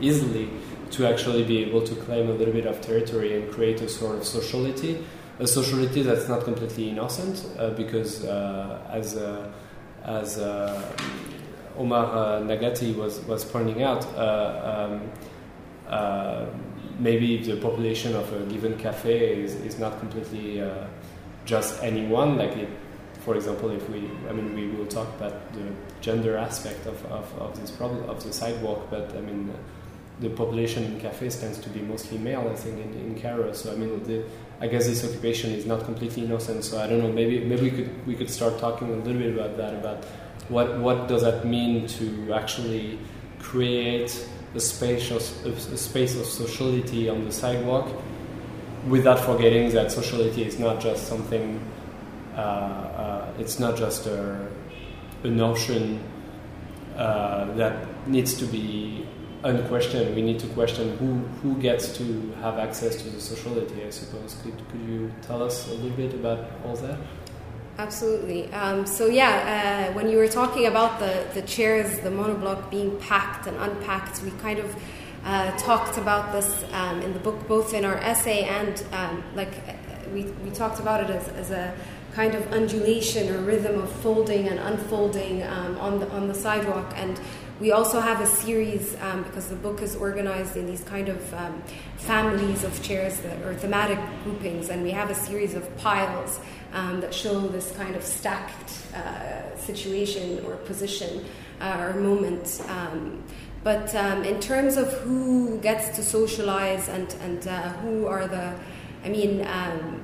easily 0.00 0.48
to 0.90 1.06
actually 1.06 1.44
be 1.44 1.58
able 1.58 1.82
to 1.82 1.94
claim 1.96 2.28
a 2.28 2.32
little 2.32 2.54
bit 2.54 2.66
of 2.66 2.80
territory 2.80 3.36
and 3.36 3.52
create 3.52 3.80
a 3.80 3.88
sort 3.88 4.16
of 4.16 4.24
sociality, 4.24 5.04
a 5.38 5.46
sociality 5.46 6.02
that's 6.02 6.28
not 6.28 6.44
completely 6.44 6.90
innocent 6.90 7.46
uh, 7.58 7.70
because 7.70 8.24
uh, 8.24 8.90
as 8.92 9.16
uh, 9.16 9.52
as 10.04 10.38
uh, 10.38 10.80
Omar 11.76 12.04
uh, 12.06 12.40
Nagati 12.40 12.94
was, 12.94 13.20
was 13.22 13.44
pointing 13.44 13.82
out, 13.82 14.04
uh, 14.16 14.88
um, 14.90 15.10
uh, 15.88 16.46
maybe 16.98 17.42
the 17.42 17.56
population 17.56 18.14
of 18.14 18.32
a 18.32 18.44
given 18.46 18.76
cafe 18.78 19.42
is, 19.42 19.54
is 19.56 19.78
not 19.78 19.98
completely 19.98 20.62
just 21.44 21.82
anyone. 21.82 22.36
Like, 22.38 22.56
it, 22.56 22.68
for 23.20 23.34
example, 23.34 23.70
if 23.70 23.88
we, 23.88 24.08
I 24.28 24.32
mean, 24.32 24.54
we 24.54 24.68
will 24.68 24.86
talk 24.86 25.08
about 25.16 25.52
the 25.54 25.64
gender 26.00 26.36
aspect 26.36 26.86
of, 26.86 27.04
of, 27.06 27.32
of 27.38 27.60
this 27.60 27.70
problem 27.70 28.08
of 28.08 28.22
the 28.22 28.32
sidewalk, 28.32 28.88
but 28.90 29.16
I 29.16 29.20
mean, 29.20 29.52
the 30.20 30.30
population 30.30 30.84
in 30.84 31.00
cafes 31.00 31.40
tends 31.40 31.58
to 31.58 31.68
be 31.70 31.80
mostly 31.80 32.18
male, 32.18 32.48
I 32.50 32.54
think, 32.54 32.78
in, 32.78 32.92
in 33.00 33.20
Cairo. 33.20 33.52
So 33.52 33.72
I 33.72 33.76
mean, 33.76 34.02
the, 34.04 34.24
I 34.60 34.68
guess 34.68 34.86
this 34.86 35.04
occupation 35.04 35.50
is 35.50 35.66
not 35.66 35.84
completely 35.84 36.24
innocent. 36.24 36.64
So 36.64 36.80
I 36.80 36.86
don't 36.86 37.00
know. 37.00 37.10
Maybe 37.10 37.44
maybe 37.44 37.62
we 37.62 37.70
could 37.70 38.06
we 38.06 38.14
could 38.14 38.30
start 38.30 38.58
talking 38.58 38.92
a 38.92 38.96
little 38.96 39.20
bit 39.20 39.34
about 39.34 39.56
that 39.56 39.74
about 39.74 40.04
what 40.48 40.78
what 40.78 41.08
does 41.08 41.22
that 41.22 41.44
mean 41.44 41.86
to 41.86 42.32
actually 42.32 42.98
create 43.38 44.28
a 44.54 44.60
space 44.60 45.10
of, 45.10 45.46
a 45.46 45.76
space 45.76 46.16
of 46.16 46.26
sociality 46.26 47.08
on 47.08 47.24
the 47.24 47.32
sidewalk 47.32 47.90
without 48.88 49.18
forgetting 49.18 49.70
that 49.70 49.90
sociality 49.90 50.44
is 50.44 50.58
not 50.58 50.80
just 50.80 51.08
something 51.08 51.60
uh, 52.36 52.40
uh, 52.40 53.32
it's 53.38 53.58
not 53.58 53.76
just 53.76 54.06
a, 54.06 54.48
a 55.22 55.28
notion 55.28 56.00
uh, 56.96 57.44
that 57.54 57.86
needs 58.08 58.34
to 58.34 58.44
be 58.46 59.06
unquestioned. 59.44 60.16
We 60.16 60.22
need 60.22 60.38
to 60.40 60.46
question 60.48 60.96
who, 60.98 61.14
who 61.42 61.60
gets 61.60 61.96
to 61.98 62.32
have 62.40 62.58
access 62.58 62.96
to 63.02 63.10
the 63.10 63.20
sociality, 63.20 63.84
I 63.84 63.90
suppose. 63.90 64.36
Could, 64.42 64.56
could 64.68 64.80
you 64.80 65.12
tell 65.22 65.42
us 65.42 65.68
a 65.68 65.74
little 65.74 65.90
bit 65.90 66.14
about 66.14 66.50
all 66.64 66.76
that? 66.76 66.98
Absolutely. 67.76 68.52
Um, 68.52 68.86
so 68.86 69.06
yeah, 69.06 69.88
uh, 69.90 69.94
when 69.94 70.08
you 70.08 70.16
were 70.16 70.28
talking 70.28 70.66
about 70.66 71.00
the, 71.00 71.26
the 71.34 71.42
chairs, 71.42 71.98
the 72.00 72.08
monoblock 72.08 72.70
being 72.70 72.96
packed 73.00 73.48
and 73.48 73.56
unpacked, 73.56 74.22
we 74.22 74.30
kind 74.32 74.60
of 74.60 74.76
uh, 75.24 75.56
talked 75.58 75.98
about 75.98 76.32
this 76.32 76.64
um, 76.72 77.02
in 77.02 77.12
the 77.12 77.18
book, 77.18 77.48
both 77.48 77.74
in 77.74 77.84
our 77.84 77.96
essay 77.96 78.44
and 78.44 78.84
um, 78.92 79.24
like 79.34 79.52
we, 80.12 80.24
we 80.44 80.50
talked 80.50 80.78
about 80.78 81.02
it 81.02 81.10
as, 81.10 81.28
as 81.30 81.50
a 81.50 81.74
kind 82.14 82.36
of 82.36 82.52
undulation 82.52 83.28
or 83.34 83.38
rhythm 83.38 83.80
of 83.80 83.90
folding 83.90 84.46
and 84.46 84.60
unfolding 84.60 85.42
um, 85.42 85.76
on 85.78 85.98
the 85.98 86.08
on 86.10 86.28
the 86.28 86.34
sidewalk 86.34 86.92
and 86.94 87.20
we 87.60 87.70
also 87.70 88.00
have 88.00 88.20
a 88.20 88.26
series 88.26 88.96
um, 89.00 89.22
because 89.22 89.48
the 89.48 89.56
book 89.56 89.80
is 89.80 89.94
organized 89.94 90.56
in 90.56 90.66
these 90.66 90.82
kind 90.82 91.08
of 91.08 91.34
um, 91.34 91.62
families 91.96 92.64
of 92.64 92.82
chairs 92.82 93.18
that, 93.20 93.40
or 93.42 93.54
thematic 93.54 93.98
groupings, 94.24 94.70
and 94.70 94.82
we 94.82 94.90
have 94.90 95.10
a 95.10 95.14
series 95.14 95.54
of 95.54 95.76
piles 95.76 96.40
um, 96.72 97.00
that 97.00 97.14
show 97.14 97.46
this 97.48 97.70
kind 97.76 97.94
of 97.94 98.02
stacked 98.02 98.72
uh, 98.94 99.56
situation 99.56 100.44
or 100.46 100.56
position 100.56 101.24
uh, 101.60 101.76
or 101.78 101.94
moment. 102.00 102.60
Um, 102.68 103.22
but 103.62 103.94
um, 103.94 104.24
in 104.24 104.40
terms 104.40 104.76
of 104.76 104.92
who 105.00 105.58
gets 105.60 105.96
to 105.96 106.02
socialize 106.02 106.88
and, 106.88 107.10
and 107.22 107.48
uh, 107.48 107.70
who 107.78 108.06
are 108.06 108.26
the, 108.28 108.54
I 109.04 109.08
mean, 109.08 109.46
um, 109.46 110.02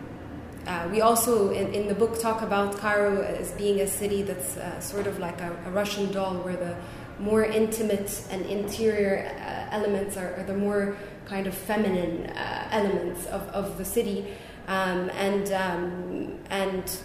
uh, 0.66 0.88
we 0.90 1.00
also 1.00 1.50
in, 1.50 1.72
in, 1.74 1.88
the 1.88 1.94
book 1.94 2.20
talk 2.20 2.42
about 2.42 2.76
Cairo 2.78 3.22
as 3.22 3.50
being 3.52 3.80
a 3.80 3.86
city 3.86 4.22
that's 4.22 4.56
uh, 4.56 4.78
sort 4.80 5.06
of 5.06 5.18
like 5.18 5.40
a, 5.40 5.50
a, 5.66 5.70
Russian 5.70 6.12
doll, 6.12 6.34
where 6.36 6.56
the 6.56 6.76
more 7.20 7.44
intimate 7.44 8.24
and 8.30 8.44
interior 8.46 9.30
uh, 9.40 9.74
elements 9.74 10.16
are, 10.16 10.34
are, 10.36 10.44
the 10.44 10.56
more 10.56 10.96
kind 11.26 11.46
of 11.46 11.54
feminine 11.54 12.26
uh, 12.30 12.68
elements 12.70 13.26
of, 13.26 13.42
of 13.48 13.78
the 13.78 13.84
city, 13.84 14.26
um, 14.68 15.10
and 15.10 15.52
um, 15.52 16.38
and 16.50 16.98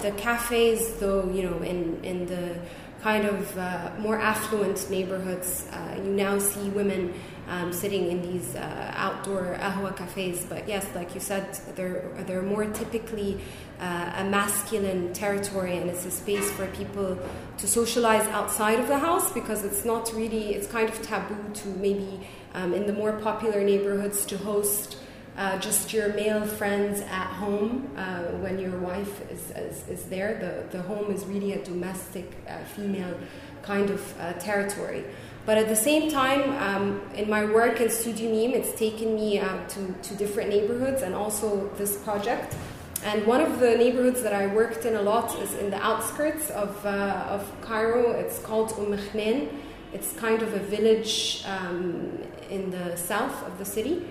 the 0.00 0.12
cafes, 0.12 0.94
though 1.00 1.28
you 1.30 1.42
know, 1.42 1.58
in 1.62 2.02
in 2.04 2.26
the 2.26 2.56
kind 3.02 3.26
of 3.26 3.58
uh, 3.58 3.90
more 3.98 4.18
affluent 4.18 4.88
neighborhoods, 4.90 5.68
uh, 5.72 6.00
you 6.02 6.10
now 6.10 6.38
see 6.38 6.68
women 6.70 7.12
um, 7.48 7.72
sitting 7.72 8.10
in 8.10 8.22
these 8.22 8.54
uh, 8.56 8.92
outdoor 8.96 9.56
ahwa 9.60 9.96
cafes. 9.96 10.44
But 10.48 10.68
yes, 10.68 10.86
like 10.94 11.14
you 11.14 11.20
said, 11.20 11.54
they're, 11.76 12.10
they're 12.26 12.42
more 12.42 12.64
typically 12.66 13.40
uh, 13.80 14.12
a 14.16 14.24
masculine 14.24 15.12
territory 15.12 15.76
and 15.76 15.90
it's 15.90 16.04
a 16.04 16.10
space 16.10 16.50
for 16.52 16.66
people 16.68 17.18
to 17.58 17.66
socialize 17.66 18.26
outside 18.28 18.80
of 18.80 18.88
the 18.88 18.98
house 18.98 19.32
because 19.32 19.64
it's 19.64 19.84
not 19.84 20.12
really, 20.14 20.54
it's 20.54 20.66
kind 20.66 20.88
of 20.88 21.00
taboo 21.02 21.52
to 21.54 21.68
maybe 21.68 22.26
um, 22.54 22.72
in 22.72 22.86
the 22.86 22.92
more 22.92 23.12
popular 23.12 23.62
neighborhoods 23.62 24.24
to 24.26 24.38
host. 24.38 24.98
Uh, 25.36 25.58
just 25.58 25.92
your 25.92 26.14
male 26.14 26.46
friends 26.46 27.02
at 27.02 27.26
home 27.26 27.90
uh, 27.98 28.22
when 28.40 28.58
your 28.58 28.78
wife 28.78 29.20
is, 29.30 29.50
is, 29.50 29.86
is, 29.86 30.04
there. 30.04 30.38
The, 30.40 30.78
the 30.78 30.82
home 30.82 31.12
is 31.12 31.26
really 31.26 31.52
a 31.52 31.62
domestic 31.62 32.32
uh, 32.48 32.56
female 32.64 33.14
kind 33.60 33.90
of 33.90 34.18
uh, 34.18 34.32
territory. 34.34 35.04
But 35.44 35.58
at 35.58 35.68
the 35.68 35.76
same 35.76 36.10
time, 36.10 36.50
um, 36.56 37.02
in 37.14 37.28
my 37.28 37.44
work 37.44 37.80
in 37.82 37.90
Studio 37.90 38.30
Meem, 38.30 38.52
it's 38.52 38.76
taken 38.78 39.14
me 39.14 39.38
uh, 39.38 39.68
to, 39.68 39.94
to 40.04 40.14
different 40.14 40.48
neighborhoods 40.48 41.02
and 41.02 41.14
also 41.14 41.68
this 41.76 41.96
project. 41.98 42.56
And 43.04 43.26
one 43.26 43.40
of 43.40 43.60
the 43.60 43.76
neighborhoods 43.76 44.22
that 44.22 44.32
I 44.32 44.46
worked 44.48 44.84
in 44.84 44.94
a 44.94 45.02
lot 45.02 45.38
is 45.40 45.54
in 45.54 45.70
the 45.70 45.82
outskirts 45.82 46.50
of, 46.50 46.84
uh, 46.84 47.26
of 47.28 47.50
Cairo. 47.60 48.12
It's 48.12 48.38
called 48.38 48.72
Umm 48.78 48.96
Khnain. 48.96 49.48
It's 49.92 50.12
kind 50.14 50.42
of 50.42 50.52
a 50.54 50.58
village 50.58 51.44
um, 51.46 52.18
in 52.50 52.70
the 52.70 52.96
south 52.96 53.46
of 53.46 53.58
the 53.58 53.64
city. 53.64 54.06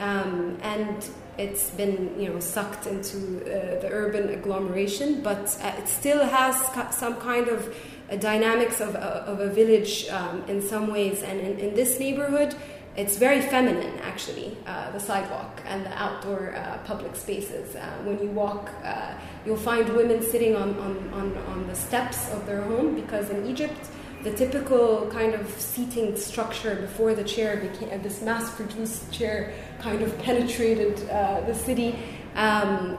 Um, 0.00 0.58
and 0.62 1.08
it's 1.38 1.70
been 1.70 2.18
you 2.20 2.28
know 2.28 2.40
sucked 2.40 2.86
into 2.86 3.40
uh, 3.42 3.80
the 3.80 3.88
urban 3.90 4.30
agglomeration, 4.30 5.22
but 5.22 5.56
uh, 5.62 5.72
it 5.78 5.88
still 5.88 6.24
has 6.24 6.56
some 6.94 7.16
kind 7.16 7.48
of 7.48 7.74
dynamics 8.18 8.80
of, 8.80 8.94
uh, 8.94 9.24
of 9.26 9.40
a 9.40 9.48
village 9.48 10.08
um, 10.08 10.44
in 10.48 10.60
some 10.60 10.88
ways. 10.88 11.22
And 11.22 11.40
in, 11.40 11.58
in, 11.58 11.74
this 11.74 11.98
neighborhood, 11.98 12.54
it's 12.94 13.16
very 13.16 13.40
feminine, 13.40 13.98
actually, 14.00 14.56
uh, 14.66 14.90
the 14.90 15.00
sidewalk 15.00 15.62
and 15.66 15.86
the 15.86 15.92
outdoor 15.92 16.54
uh, 16.54 16.76
public 16.84 17.16
spaces. 17.16 17.74
Uh, 17.74 17.80
when 18.04 18.18
you 18.18 18.28
walk, 18.28 18.70
uh, 18.84 19.14
you'll 19.46 19.56
find 19.56 19.88
women 19.96 20.22
sitting 20.22 20.54
on, 20.54 20.78
on, 20.78 21.10
on, 21.14 21.36
on, 21.48 21.66
the 21.68 21.74
steps 21.74 22.30
of 22.32 22.44
their 22.44 22.60
home 22.60 22.94
because 22.94 23.30
in 23.30 23.46
Egypt, 23.46 23.88
the 24.24 24.32
typical 24.32 25.08
kind 25.10 25.34
of 25.34 25.48
seating 25.58 26.16
structure 26.16 26.76
before 26.76 27.14
the 27.14 27.24
chair 27.24 27.56
became 27.56 28.02
this 28.02 28.20
mass 28.20 28.54
produced 28.54 29.10
chair 29.10 29.54
kind 29.80 30.02
of 30.02 30.16
penetrated 30.22 31.08
uh, 31.08 31.40
the 31.46 31.54
city 31.54 31.98
um, 32.34 32.98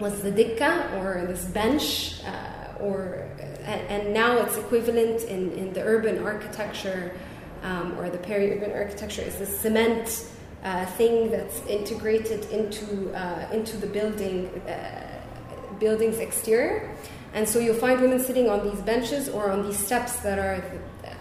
was 0.00 0.22
the 0.22 0.32
dikka 0.32 0.92
or 1.02 1.26
this 1.26 1.44
bench 1.44 2.22
or 2.80 3.26
and, 3.66 4.12
now 4.14 4.38
it's 4.38 4.56
equivalent 4.56 5.24
in, 5.24 5.50
in 5.52 5.72
the 5.72 5.82
urban 5.82 6.22
architecture 6.24 7.12
um, 7.62 7.98
or 7.98 8.10
the 8.10 8.18
peri-urban 8.18 8.72
architecture 8.72 9.22
is 9.22 9.36
the 9.36 9.46
cement 9.46 10.26
uh, 10.62 10.84
thing 10.86 11.30
that's 11.30 11.64
integrated 11.66 12.44
into 12.50 13.12
uh, 13.14 13.48
into 13.52 13.76
the 13.76 13.86
building 13.86 14.48
uh, 14.68 15.06
building's 15.78 16.18
exterior. 16.18 16.90
And 17.34 17.46
so 17.46 17.58
you'll 17.58 17.74
find 17.74 18.00
women 18.00 18.18
sitting 18.18 18.48
on 18.48 18.66
these 18.68 18.80
benches 18.80 19.28
or 19.28 19.50
on 19.50 19.62
these 19.62 19.78
steps 19.78 20.16
that 20.20 20.38
are 20.38 20.64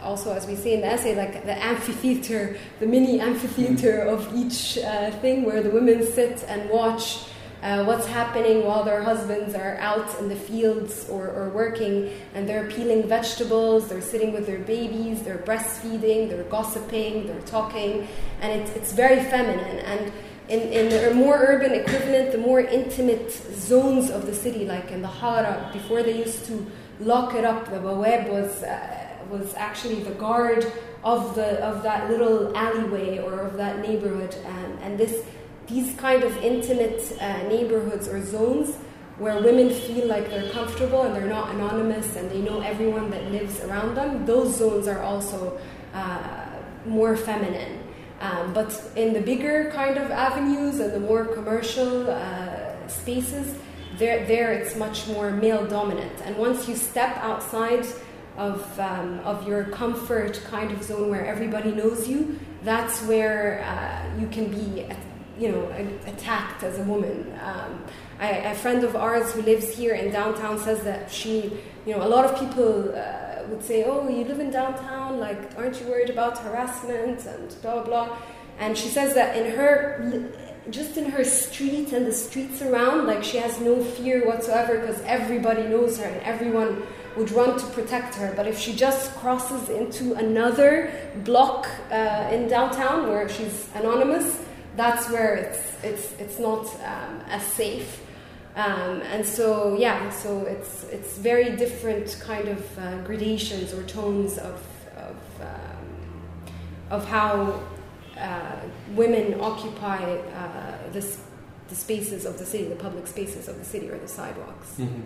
also, 0.01 0.33
as 0.33 0.47
we 0.47 0.55
say 0.55 0.75
in 0.75 0.81
the 0.81 0.87
essay, 0.87 1.15
like 1.15 1.45
the 1.45 1.61
amphitheater, 1.61 2.57
the 2.79 2.87
mini 2.87 3.19
amphitheater 3.19 4.01
of 4.01 4.33
each 4.33 4.77
uh, 4.77 5.11
thing 5.19 5.43
where 5.43 5.61
the 5.61 5.69
women 5.69 6.05
sit 6.05 6.43
and 6.47 6.69
watch 6.69 7.25
uh, 7.65 7.83
what's 7.83 8.05
happening 8.05 8.63
while 8.63 8.83
their 8.83 9.01
husbands 9.01 9.55
are 9.55 9.75
out 9.79 10.19
in 10.19 10.29
the 10.29 10.35
fields 10.35 11.09
or, 11.09 11.27
or 11.29 11.49
working 11.49 12.11
and 12.35 12.47
they're 12.47 12.69
peeling 12.69 13.07
vegetables, 13.07 13.87
they're 13.87 14.01
sitting 14.01 14.31
with 14.31 14.45
their 14.45 14.59
babies, 14.59 15.23
they're 15.23 15.39
breastfeeding, 15.39 16.29
they're 16.29 16.43
gossiping, 16.43 17.25
they're 17.25 17.41
talking, 17.41 18.07
and 18.41 18.61
it's, 18.61 18.71
it's 18.75 18.91
very 18.93 19.19
feminine. 19.31 19.79
And 19.79 20.13
in, 20.47 20.59
in 20.59 20.89
the 20.89 21.15
more 21.15 21.37
urban 21.39 21.71
equivalent, 21.71 22.31
the 22.31 22.37
more 22.37 22.59
intimate 22.59 23.31
zones 23.31 24.11
of 24.11 24.27
the 24.27 24.33
city, 24.35 24.65
like 24.65 24.91
in 24.91 25.01
the 25.01 25.07
Hara, 25.07 25.71
before 25.73 26.03
they 26.03 26.19
used 26.19 26.45
to 26.45 26.67
lock 26.99 27.33
it 27.33 27.45
up, 27.45 27.65
the 27.65 27.77
Bawab 27.77 28.29
was, 28.29 28.61
uh, 28.61 29.07
was 29.31 29.55
actually 29.55 30.03
the 30.03 30.11
guard 30.11 30.71
of, 31.03 31.33
the, 31.33 31.59
of 31.65 31.81
that 31.81 32.11
little 32.11 32.55
alleyway 32.55 33.17
or 33.17 33.39
of 33.39 33.57
that 33.57 33.79
neighborhood. 33.79 34.35
And, 34.45 34.79
and 34.83 34.99
this 34.99 35.25
these 35.67 35.95
kind 35.95 36.23
of 36.23 36.35
intimate 36.37 37.01
uh, 37.19 37.43
neighborhoods 37.43 38.07
or 38.07 38.23
zones 38.23 38.75
where 39.17 39.41
women 39.41 39.69
feel 39.69 40.07
like 40.07 40.29
they're 40.29 40.51
comfortable 40.51 41.03
and 41.03 41.15
they're 41.15 41.27
not 41.27 41.53
anonymous 41.55 42.15
and 42.15 42.29
they 42.29 42.41
know 42.41 42.59
everyone 42.59 43.09
that 43.09 43.31
lives 43.31 43.61
around 43.61 43.95
them, 43.95 44.25
those 44.25 44.57
zones 44.57 44.87
are 44.87 45.01
also 45.01 45.57
uh, 45.93 46.45
more 46.85 47.15
feminine. 47.15 47.81
Um, 48.19 48.53
but 48.53 48.81
in 48.95 49.13
the 49.13 49.21
bigger 49.21 49.71
kind 49.71 49.97
of 49.97 50.11
avenues 50.11 50.79
and 50.79 50.93
the 50.93 50.99
more 50.99 51.25
commercial 51.25 52.09
uh, 52.09 52.87
spaces, 52.87 53.55
there, 53.97 54.25
there 54.25 54.51
it's 54.53 54.75
much 54.75 55.07
more 55.07 55.31
male 55.31 55.65
dominant. 55.65 56.21
And 56.23 56.35
once 56.37 56.67
you 56.67 56.75
step 56.75 57.15
outside 57.17 57.85
of, 58.37 58.79
um, 58.79 59.19
of 59.19 59.47
your 59.47 59.65
comfort 59.65 60.41
kind 60.49 60.71
of 60.71 60.83
zone 60.83 61.09
where 61.09 61.25
everybody 61.25 61.71
knows 61.71 62.07
you, 62.07 62.37
that's 62.63 63.01
where 63.03 63.63
uh, 63.63 64.19
you 64.19 64.27
can 64.27 64.49
be 64.49 64.85
you 65.37 65.51
know, 65.51 65.69
attacked 66.05 66.63
as 66.63 66.79
a 66.79 66.83
woman. 66.83 67.37
Um, 67.43 67.83
I, 68.19 68.29
a 68.29 68.55
friend 68.55 68.83
of 68.83 68.95
ours 68.95 69.33
who 69.33 69.41
lives 69.41 69.75
here 69.75 69.93
in 69.93 70.11
downtown 70.11 70.57
says 70.57 70.83
that 70.83 71.11
she, 71.11 71.57
you 71.85 71.93
know, 71.93 72.03
a 72.03 72.07
lot 72.07 72.25
of 72.25 72.39
people 72.39 72.93
uh, 72.95 73.43
would 73.49 73.63
say, 73.63 73.83
"Oh, 73.83 74.07
you 74.07 74.23
live 74.23 74.39
in 74.39 74.51
downtown, 74.51 75.19
like, 75.19 75.57
aren't 75.57 75.79
you 75.79 75.87
worried 75.87 76.09
about 76.09 76.37
harassment 76.37 77.25
and 77.25 77.55
blah 77.61 77.83
blah?" 77.83 78.17
And 78.57 78.77
she 78.77 78.87
says 78.87 79.13
that 79.15 79.35
in 79.35 79.51
her, 79.57 80.31
just 80.69 80.95
in 80.95 81.11
her 81.11 81.25
street 81.25 81.91
and 81.91 82.05
the 82.05 82.13
streets 82.13 82.61
around, 82.61 83.05
like, 83.05 83.23
she 83.23 83.37
has 83.37 83.59
no 83.59 83.83
fear 83.83 84.25
whatsoever 84.25 84.79
because 84.79 85.01
everybody 85.01 85.63
knows 85.63 85.97
her 85.99 86.05
and 86.05 86.21
everyone 86.23 86.83
would 87.17 87.31
run 87.31 87.57
to 87.57 87.65
protect 87.67 88.15
her. 88.15 88.33
But 88.35 88.47
if 88.47 88.57
she 88.57 88.73
just 88.73 89.13
crosses 89.15 89.69
into 89.69 90.13
another 90.13 90.91
block 91.23 91.67
uh, 91.91 92.29
in 92.31 92.47
downtown 92.47 93.09
where 93.09 93.27
she's 93.27 93.67
anonymous, 93.75 94.39
that's 94.75 95.09
where 95.09 95.35
it's 95.35 95.83
it's 95.83 96.13
it's 96.19 96.39
not 96.39 96.65
um, 96.83 97.21
as 97.27 97.43
safe. 97.43 98.01
Um, 98.55 99.01
and 99.01 99.25
so 99.25 99.77
yeah, 99.77 100.09
so 100.09 100.41
it's 100.41 100.83
it's 100.85 101.17
very 101.17 101.55
different 101.55 102.17
kind 102.21 102.47
of 102.47 102.79
uh, 102.79 102.97
gradations 103.03 103.73
or 103.73 103.83
tones 103.83 104.37
of 104.37 104.61
of, 104.97 105.17
um, 105.41 106.53
of 106.89 107.05
how 107.05 107.61
uh, 108.17 108.61
women 108.95 109.39
occupy 109.41 110.01
uh, 110.03 110.77
this 110.91 111.19
the 111.67 111.75
spaces 111.75 112.25
of 112.25 112.37
the 112.37 112.45
city, 112.45 112.65
the 112.65 112.75
public 112.75 113.07
spaces 113.07 113.47
of 113.47 113.57
the 113.57 113.65
city, 113.65 113.89
or 113.89 113.97
the 113.97 114.07
sidewalks. 114.07 114.75
Mm-hmm. 114.77 115.01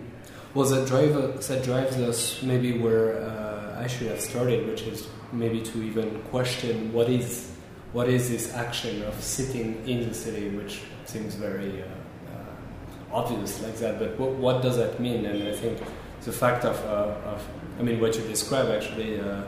Well, 0.54 0.68
that 0.68 0.86
drives 0.86 1.48
that 1.48 1.64
drives 1.64 1.96
us 1.96 2.42
maybe 2.42 2.78
where 2.78 3.20
uh, 3.20 3.80
I 3.82 3.86
should 3.86 4.08
have 4.08 4.20
started, 4.20 4.66
which 4.68 4.82
is 4.82 5.08
maybe 5.32 5.62
to 5.62 5.82
even 5.82 6.22
question 6.30 6.92
what 6.92 7.08
is 7.08 7.50
what 7.92 8.08
is 8.08 8.28
this 8.28 8.54
action 8.54 9.02
of 9.02 9.20
sitting 9.22 9.86
in 9.86 10.08
the 10.08 10.14
city, 10.14 10.48
which 10.50 10.82
seems 11.06 11.34
very 11.34 11.82
uh, 11.82 11.86
uh, 11.86 13.12
obvious 13.12 13.62
like 13.62 13.76
that. 13.76 13.98
But 13.98 14.18
what, 14.18 14.30
what, 14.32 14.62
does 14.62 14.76
that 14.76 15.00
mean? 15.00 15.26
And 15.26 15.48
I 15.48 15.52
think 15.52 15.78
the 16.22 16.32
fact 16.32 16.64
of, 16.64 16.76
uh, 16.84 17.30
of 17.30 17.46
I 17.78 17.82
mean, 17.82 18.00
what 18.00 18.16
you 18.16 18.22
describe 18.22 18.70
actually 18.70 19.20
uh, 19.20 19.42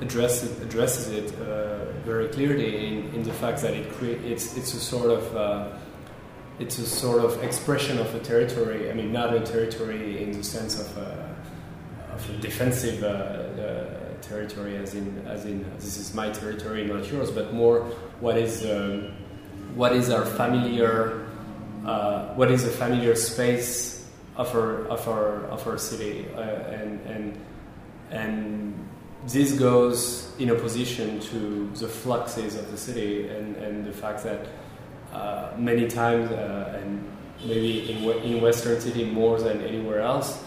addresses 0.00 0.60
addresses 0.60 1.08
it 1.08 1.34
uh, 1.40 1.92
very 2.04 2.28
clearly 2.28 2.86
in, 2.86 3.14
in 3.14 3.22
the 3.22 3.32
fact 3.32 3.60
that 3.62 3.74
it 3.74 3.86
it's 4.24 4.56
it's 4.56 4.74
a 4.74 4.80
sort 4.80 5.10
of 5.10 5.76
it's 6.58 6.78
a 6.78 6.86
sort 6.86 7.22
of 7.24 7.42
expression 7.42 7.98
of 7.98 8.14
a 8.14 8.20
territory. 8.20 8.90
I 8.90 8.94
mean, 8.94 9.12
not 9.12 9.34
a 9.34 9.40
territory 9.40 10.22
in 10.22 10.32
the 10.32 10.42
sense 10.42 10.80
of 10.80 10.96
a, 10.96 11.36
of 12.12 12.30
a 12.30 12.32
defensive 12.38 13.02
uh, 13.02 13.06
uh, 13.06 14.05
territory, 14.28 14.76
as 14.76 14.94
in 14.94 15.26
as 15.26 15.44
in 15.44 15.64
this 15.76 15.96
is 15.96 16.14
my 16.14 16.30
territory, 16.30 16.84
not 16.84 17.10
yours, 17.10 17.30
but 17.30 17.52
more 17.52 17.80
what 18.20 18.36
is 18.36 18.64
um, 18.64 19.12
what 19.74 19.92
is 19.92 20.10
our 20.10 20.24
familiar 20.24 21.26
uh, 21.84 22.34
what 22.34 22.50
is 22.50 22.64
a 22.64 22.70
familiar 22.70 23.14
space 23.14 24.08
of 24.36 24.54
our 24.54 24.86
of 24.88 25.08
our 25.08 25.44
of 25.46 25.66
our 25.66 25.78
city, 25.78 26.26
uh, 26.34 26.40
and 26.40 27.00
and 27.06 27.40
and 28.10 28.86
this 29.26 29.52
goes 29.52 30.32
in 30.38 30.50
opposition 30.50 31.20
to 31.20 31.70
the 31.74 31.88
fluxes 31.88 32.54
of 32.54 32.70
the 32.70 32.76
city 32.76 33.28
and, 33.28 33.56
and 33.56 33.84
the 33.84 33.92
fact 33.92 34.22
that 34.22 34.46
uh, 35.12 35.52
many 35.58 35.88
times, 35.88 36.30
uh, 36.30 36.80
and 36.80 37.04
maybe 37.44 37.90
in, 37.90 38.04
in 38.22 38.40
Western 38.40 38.80
City 38.80 39.04
more 39.04 39.40
than 39.40 39.62
anywhere 39.62 40.00
else, 40.00 40.42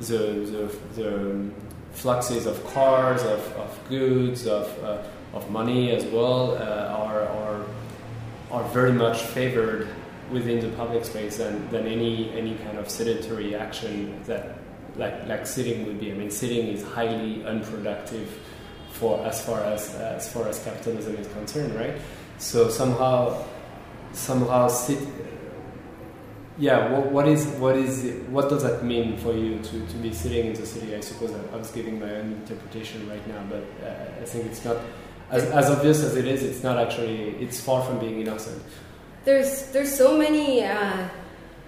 the, 0.00 0.16
the, 0.16 0.78
the 1.00 1.50
fluxes 1.98 2.46
of 2.46 2.64
cars, 2.72 3.22
of, 3.22 3.40
of 3.56 3.88
goods, 3.88 4.46
of, 4.46 4.66
uh, 4.84 5.02
of 5.34 5.50
money 5.50 5.90
as 5.90 6.04
well 6.06 6.56
are, 6.56 7.22
are, 7.22 7.64
are 8.50 8.64
very 8.70 8.92
much 8.92 9.22
favored 9.22 9.88
within 10.30 10.60
the 10.60 10.68
public 10.76 11.04
space 11.04 11.38
than, 11.38 11.68
than 11.70 11.86
any, 11.86 12.30
any 12.32 12.54
kind 12.56 12.78
of 12.78 12.88
sedentary 12.88 13.54
action 13.54 14.22
that 14.24 14.58
like, 14.96 15.26
like 15.26 15.46
sitting 15.46 15.86
would 15.86 16.00
be. 16.00 16.10
I 16.10 16.14
mean, 16.14 16.30
sitting 16.30 16.68
is 16.68 16.82
highly 16.82 17.44
unproductive 17.44 18.28
for 18.92 19.24
as 19.24 19.44
far 19.44 19.62
as 19.62 19.94
as 19.94 20.32
far 20.32 20.48
as 20.48 20.62
capitalism 20.64 21.14
is 21.16 21.28
concerned, 21.28 21.74
right? 21.74 21.94
So 22.38 22.68
somehow 22.68 23.44
somehow 24.12 24.68
sit 24.68 24.98
yeah 26.58 26.90
what, 26.90 27.06
what 27.12 27.28
is 27.28 27.46
what 27.58 27.76
is 27.76 28.04
what 28.28 28.48
does 28.48 28.62
that 28.62 28.84
mean 28.84 29.16
for 29.18 29.32
you 29.32 29.58
to, 29.60 29.86
to 29.86 29.96
be 29.96 30.12
sitting 30.12 30.46
in 30.46 30.54
the 30.54 30.66
city? 30.66 30.94
I 30.94 31.00
suppose 31.00 31.32
i, 31.52 31.56
was 31.56 31.70
giving 31.70 32.00
my 32.00 32.10
own 32.16 32.32
interpretation 32.32 33.08
right 33.08 33.26
now 33.28 33.42
but 33.48 33.64
uh, 33.86 34.22
i 34.22 34.24
think 34.24 34.46
it's 34.46 34.64
not 34.64 34.76
as, 35.30 35.44
as 35.44 35.70
obvious 35.70 36.02
as 36.02 36.16
it 36.16 36.26
is 36.26 36.42
it's 36.42 36.62
not 36.62 36.78
actually 36.78 37.30
it's 37.40 37.60
far 37.60 37.84
from 37.84 37.98
being 37.98 38.20
innocent. 38.20 38.62
There's 39.24 39.66
there's 39.72 39.94
so 39.94 40.16
many 40.16 40.64
uh, 40.64 41.08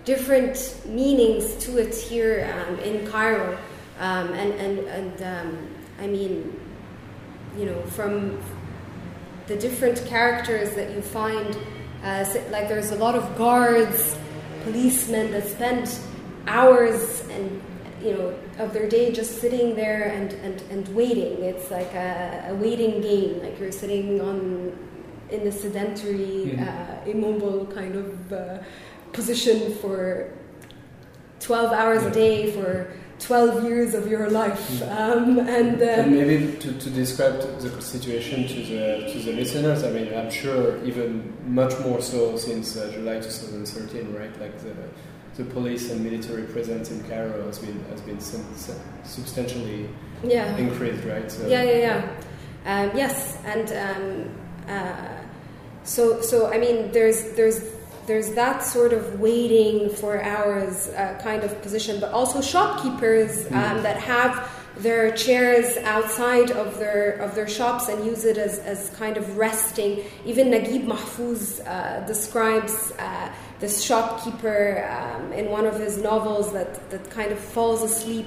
different 0.04 0.80
meanings 0.86 1.54
to 1.66 1.78
it 1.78 1.94
here 1.94 2.50
um, 2.54 2.78
in 2.80 3.06
cairo. 3.06 3.58
Um, 3.98 4.32
and 4.32 4.52
and, 4.54 4.78
and 4.78 5.22
um, 5.22 5.68
i 6.00 6.06
mean 6.06 6.58
you 7.58 7.66
know 7.66 7.82
from 7.82 8.40
the 9.46 9.56
different 9.56 10.02
characters 10.06 10.74
that 10.74 10.90
you 10.94 11.02
find 11.02 11.58
uh, 12.02 12.24
like 12.50 12.68
there's 12.68 12.92
a 12.92 12.96
lot 12.96 13.14
of 13.14 13.36
guards, 13.36 14.16
policemen 14.62 15.30
that 15.32 15.46
spend 15.48 15.98
hours 16.46 17.22
and 17.30 17.62
you 18.02 18.12
know 18.12 18.34
of 18.58 18.72
their 18.72 18.88
day 18.88 19.12
just 19.12 19.40
sitting 19.40 19.74
there 19.74 20.04
and, 20.10 20.32
and, 20.34 20.62
and 20.70 20.88
waiting. 20.94 21.42
It's 21.42 21.70
like 21.70 21.92
a, 21.94 22.46
a 22.48 22.54
waiting 22.54 23.00
game. 23.00 23.42
Like 23.42 23.58
you're 23.58 23.72
sitting 23.72 24.20
on 24.20 24.76
in 25.30 25.44
the 25.44 25.52
sedentary, 25.52 26.52
mm-hmm. 26.52 26.62
uh, 26.62 27.10
immobile 27.10 27.66
kind 27.66 27.94
of 27.94 28.32
uh, 28.32 28.58
position 29.12 29.74
for 29.76 30.32
12 31.40 31.72
hours 31.72 32.02
a 32.02 32.10
day 32.10 32.52
for 32.52 32.92
12 33.20 33.64
years 33.64 33.94
of 33.94 34.08
your 34.08 34.30
life. 34.30 34.82
Um, 34.82 35.38
and, 35.38 35.80
uh, 35.80 35.84
and, 35.84 36.12
maybe 36.12 36.56
to, 36.58 36.72
to 36.72 36.90
describe 36.90 37.40
the 37.60 37.80
situation 37.80 38.48
to 38.48 38.54
the, 38.54 39.12
to 39.12 39.18
the 39.18 39.32
listeners, 39.32 39.84
I 39.84 39.90
mean, 39.90 40.12
I'm 40.14 40.30
sure 40.30 40.82
even 40.84 41.32
much 41.46 41.78
more 41.80 42.00
so 42.00 42.36
since 42.36 42.76
uh, 42.76 42.90
July 42.92 43.20
2013, 43.20 44.14
right? 44.14 44.40
Like 44.40 44.58
the, 44.60 44.74
the 45.36 45.44
police 45.44 45.90
and 45.90 46.02
military 46.02 46.44
presence 46.44 46.90
in 46.90 47.04
Cairo 47.04 47.46
has 47.46 47.58
been, 47.58 47.84
has 47.90 48.00
been 48.00 48.20
substantially 48.20 49.88
yeah. 50.22 50.56
increased, 50.56 51.04
right? 51.04 51.30
So, 51.30 51.46
yeah, 51.46 51.62
yeah, 51.62 51.78
yeah. 51.78 52.16
Um, 52.64 52.96
yes, 52.96 53.38
and 53.44 53.72
um, 53.72 54.34
uh, 54.68 55.08
so, 55.84 56.20
so 56.20 56.52
I 56.52 56.58
mean, 56.58 56.90
there's, 56.92 57.32
there's 57.32 57.60
there's 58.06 58.32
that 58.32 58.62
sort 58.62 58.92
of 58.92 59.20
waiting 59.20 59.90
for 59.90 60.22
hours 60.22 60.88
uh, 60.88 61.18
kind 61.22 61.44
of 61.44 61.60
position, 61.62 62.00
but 62.00 62.12
also 62.12 62.40
shopkeepers 62.40 63.46
um, 63.46 63.52
mm. 63.52 63.82
that 63.82 63.96
have 63.98 64.50
their 64.78 65.10
chairs 65.12 65.76
outside 65.78 66.50
of 66.52 66.78
their 66.78 67.12
of 67.18 67.34
their 67.34 67.48
shops 67.48 67.88
and 67.88 68.04
use 68.04 68.24
it 68.24 68.38
as, 68.38 68.58
as 68.60 68.90
kind 68.90 69.16
of 69.16 69.36
resting. 69.36 70.02
Even 70.24 70.48
Naguib 70.48 70.86
Mahfouz 70.86 71.60
uh, 71.66 72.06
describes 72.06 72.92
uh, 72.98 73.32
this 73.60 73.82
shopkeeper 73.82 74.88
um, 74.90 75.32
in 75.32 75.50
one 75.50 75.66
of 75.66 75.78
his 75.78 75.98
novels 75.98 76.52
that, 76.52 76.90
that 76.90 77.08
kind 77.10 77.30
of 77.30 77.38
falls 77.38 77.82
asleep 77.82 78.26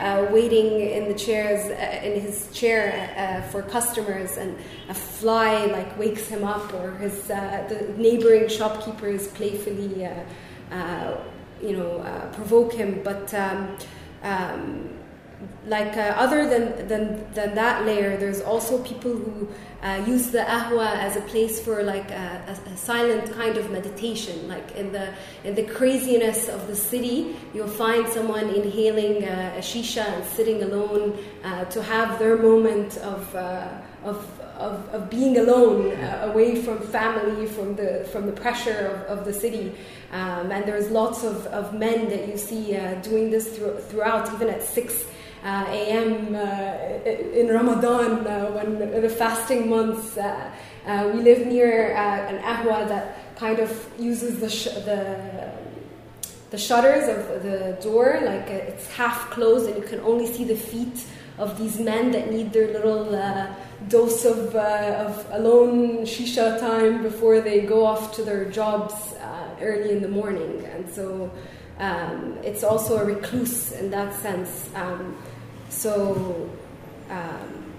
uh, 0.00 0.26
waiting 0.30 0.80
in 0.80 1.06
the 1.06 1.14
chairs 1.14 1.66
uh, 1.66 2.00
in 2.02 2.18
his 2.18 2.50
chair 2.50 3.14
uh, 3.16 3.46
for 3.50 3.62
customers 3.62 4.38
and 4.38 4.56
a 4.88 4.94
fly 4.94 5.66
like 5.66 5.98
wakes 5.98 6.26
him 6.26 6.44
up 6.44 6.72
or 6.74 6.92
his 6.92 7.30
uh, 7.30 7.66
the 7.68 8.02
neighboring 8.02 8.48
shopkeepers 8.48 9.28
playfully 9.28 10.08
you 11.62 11.76
know 11.76 12.30
provoke 12.32 12.72
him. 12.72 13.02
But 13.04 13.34
um, 13.34 13.76
um, 14.22 14.88
like 15.66 15.96
uh, 15.96 16.14
other 16.16 16.48
than, 16.48 16.88
than 16.88 17.32
than 17.34 17.54
that 17.54 17.84
layer, 17.84 18.16
there's 18.16 18.40
also 18.40 18.82
people 18.82 19.14
who 19.14 19.48
uh, 19.82 20.02
use 20.06 20.30
the 20.30 20.38
ahwa 20.38 20.86
as 20.86 21.16
a 21.16 21.20
place 21.22 21.60
for 21.60 21.82
like 21.82 22.10
a, 22.10 22.42
a, 22.48 22.70
a, 22.70 22.76
silent 22.76 23.30
kind 23.32 23.58
of 23.58 23.70
meditation. 23.70 24.48
Like 24.48 24.72
in 24.72 24.90
the 24.90 25.12
in 25.44 25.54
the 25.54 25.64
craziness 25.64 26.48
of 26.48 26.66
the 26.66 26.74
city, 26.74 27.36
you'll 27.52 27.68
find 27.68 28.08
someone 28.08 28.48
inhaling 28.54 29.24
uh, 29.24 29.54
a 29.56 29.60
shisha 29.60 30.06
and 30.06 30.24
sitting 30.24 30.62
alone 30.62 31.18
uh, 31.44 31.66
to 31.66 31.82
have 31.82 32.18
their 32.18 32.38
moment 32.38 32.96
of 32.98 33.34
uh, 33.36 33.68
of 34.02 34.40
of, 34.56 34.88
of 34.94 35.08
being 35.08 35.38
alone, 35.38 35.92
uh, 35.92 36.30
away 36.30 36.60
from 36.60 36.78
family, 36.80 37.46
from 37.46 37.76
the 37.76 38.08
from 38.12 38.24
the 38.24 38.32
pressure 38.32 39.04
of, 39.08 39.18
of 39.18 39.24
the 39.26 39.32
city. 39.32 39.74
Um, 40.12 40.50
and 40.50 40.66
there's 40.66 40.90
lots 40.90 41.22
of, 41.22 41.46
of 41.46 41.72
men 41.72 42.08
that 42.08 42.26
you 42.28 42.36
see 42.36 42.76
doing 43.00 43.30
this 43.30 43.56
through, 43.56 43.78
throughout, 43.88 44.32
even 44.34 44.48
at 44.48 44.60
six 44.60 45.04
uh, 45.04 45.06
a.m. 45.44 46.34
Uh, 46.34 47.10
in 47.40 47.48
Ramadan 47.48 48.26
uh, 48.26 48.50
when 48.50 48.78
the 48.78 49.08
fasting 49.08 49.68
months. 49.68 50.16
we 51.14 51.22
live 51.22 51.46
near 51.46 51.92
an 51.94 52.38
ahwa 52.42 52.88
that 52.88 53.36
kind 53.36 53.58
of 53.58 53.70
uses 53.98 54.40
the 54.40 54.50
sh- 54.50 54.74
the 54.84 55.00
the 56.50 56.58
shutters 56.58 57.08
of 57.08 57.42
the 57.42 57.78
door 57.80 58.20
like 58.24 58.48
it's 58.50 58.86
half 58.90 59.30
closed 59.30 59.68
and 59.68 59.76
you 59.76 59.86
can 59.92 60.00
only 60.00 60.26
see 60.26 60.44
the 60.44 60.56
feet 60.56 61.06
of 61.40 61.56
these 61.58 61.80
men 61.80 62.10
that 62.10 62.30
need 62.30 62.52
their 62.52 62.72
little 62.72 63.14
uh, 63.14 63.46
dose 63.88 64.24
of, 64.24 64.54
uh, 64.54 65.06
of 65.06 65.26
alone 65.30 66.00
shisha 66.00 66.60
time 66.60 67.02
before 67.02 67.40
they 67.40 67.62
go 67.62 67.84
off 67.84 68.14
to 68.14 68.22
their 68.22 68.44
jobs 68.44 68.94
uh, 69.14 69.48
early 69.60 69.90
in 69.90 70.02
the 70.02 70.08
morning. 70.08 70.64
And 70.66 70.88
so 70.88 71.30
um, 71.80 72.36
it's 72.44 72.62
also 72.62 72.98
a 72.98 73.04
recluse 73.04 73.72
in 73.72 73.90
that 73.90 74.14
sense. 74.14 74.68
Um, 74.74 75.16
so, 75.70 76.50
um, 77.08 77.72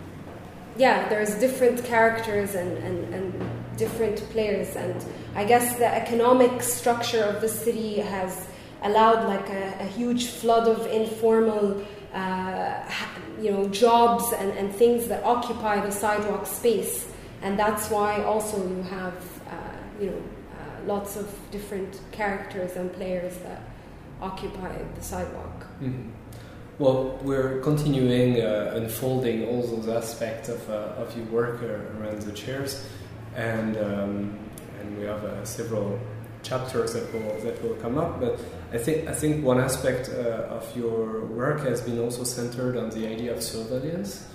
yeah, 0.75 1.07
there's 1.07 1.35
different 1.35 1.83
characters 1.83 2.55
and, 2.55 2.77
and, 2.79 3.13
and 3.13 3.77
different 3.77 4.17
players, 4.31 4.75
and 4.75 5.05
I 5.35 5.45
guess 5.45 5.75
the 5.77 5.85
economic 5.85 6.63
structure 6.63 7.23
of 7.23 7.41
the 7.41 7.47
city 7.47 7.99
has 7.99 8.47
allowed 8.83 9.27
like 9.27 9.49
a, 9.49 9.77
a 9.79 9.85
huge 9.85 10.27
flood 10.27 10.67
of 10.67 10.87
informal, 10.87 11.85
uh, 12.13 12.83
you 13.39 13.51
know, 13.51 13.67
jobs 13.69 14.33
and, 14.33 14.51
and 14.51 14.73
things 14.73 15.07
that 15.07 15.23
occupy 15.23 15.85
the 15.85 15.91
sidewalk 15.91 16.47
space, 16.47 17.07
and 17.41 17.59
that's 17.59 17.89
why 17.89 18.23
also 18.23 18.57
you 18.67 18.81
have, 18.83 19.13
uh, 19.47 19.53
you 19.99 20.09
know, 20.09 20.23
uh, 20.53 20.85
lots 20.85 21.17
of 21.17 21.27
different 21.51 21.99
characters 22.11 22.75
and 22.75 22.91
players 22.93 23.37
that 23.39 23.61
occupy 24.21 24.77
the 24.95 25.01
sidewalk. 25.01 25.65
Mm-hmm. 25.81 26.09
Well, 26.79 27.19
we're 27.21 27.59
continuing 27.59 28.41
uh, 28.41 28.73
unfolding 28.75 29.47
all 29.47 29.61
those 29.61 29.87
aspects 29.87 30.49
of, 30.49 30.67
uh, 30.69 31.01
of 31.03 31.15
your 31.15 31.25
work 31.27 31.61
uh, 31.61 31.99
around 31.99 32.21
the 32.23 32.31
chairs, 32.31 32.83
and 33.35 33.77
um, 33.77 34.39
and 34.79 34.97
we 34.97 35.03
have 35.05 35.23
uh, 35.23 35.45
several 35.45 35.99
chapters 36.41 36.93
that 36.93 37.13
will 37.13 37.39
that 37.41 37.61
will 37.63 37.75
come 37.75 37.97
up. 37.99 38.19
But 38.19 38.39
I 38.73 38.77
think 38.79 39.07
I 39.07 39.13
think 39.13 39.45
one 39.45 39.59
aspect 39.59 40.09
uh, 40.09 40.57
of 40.57 40.75
your 40.75 41.25
work 41.25 41.61
has 41.61 41.81
been 41.81 41.99
also 41.99 42.23
centered 42.23 42.77
on 42.77 42.89
the 42.89 43.07
idea 43.07 43.33
of 43.33 43.43
surveillance. 43.43 44.27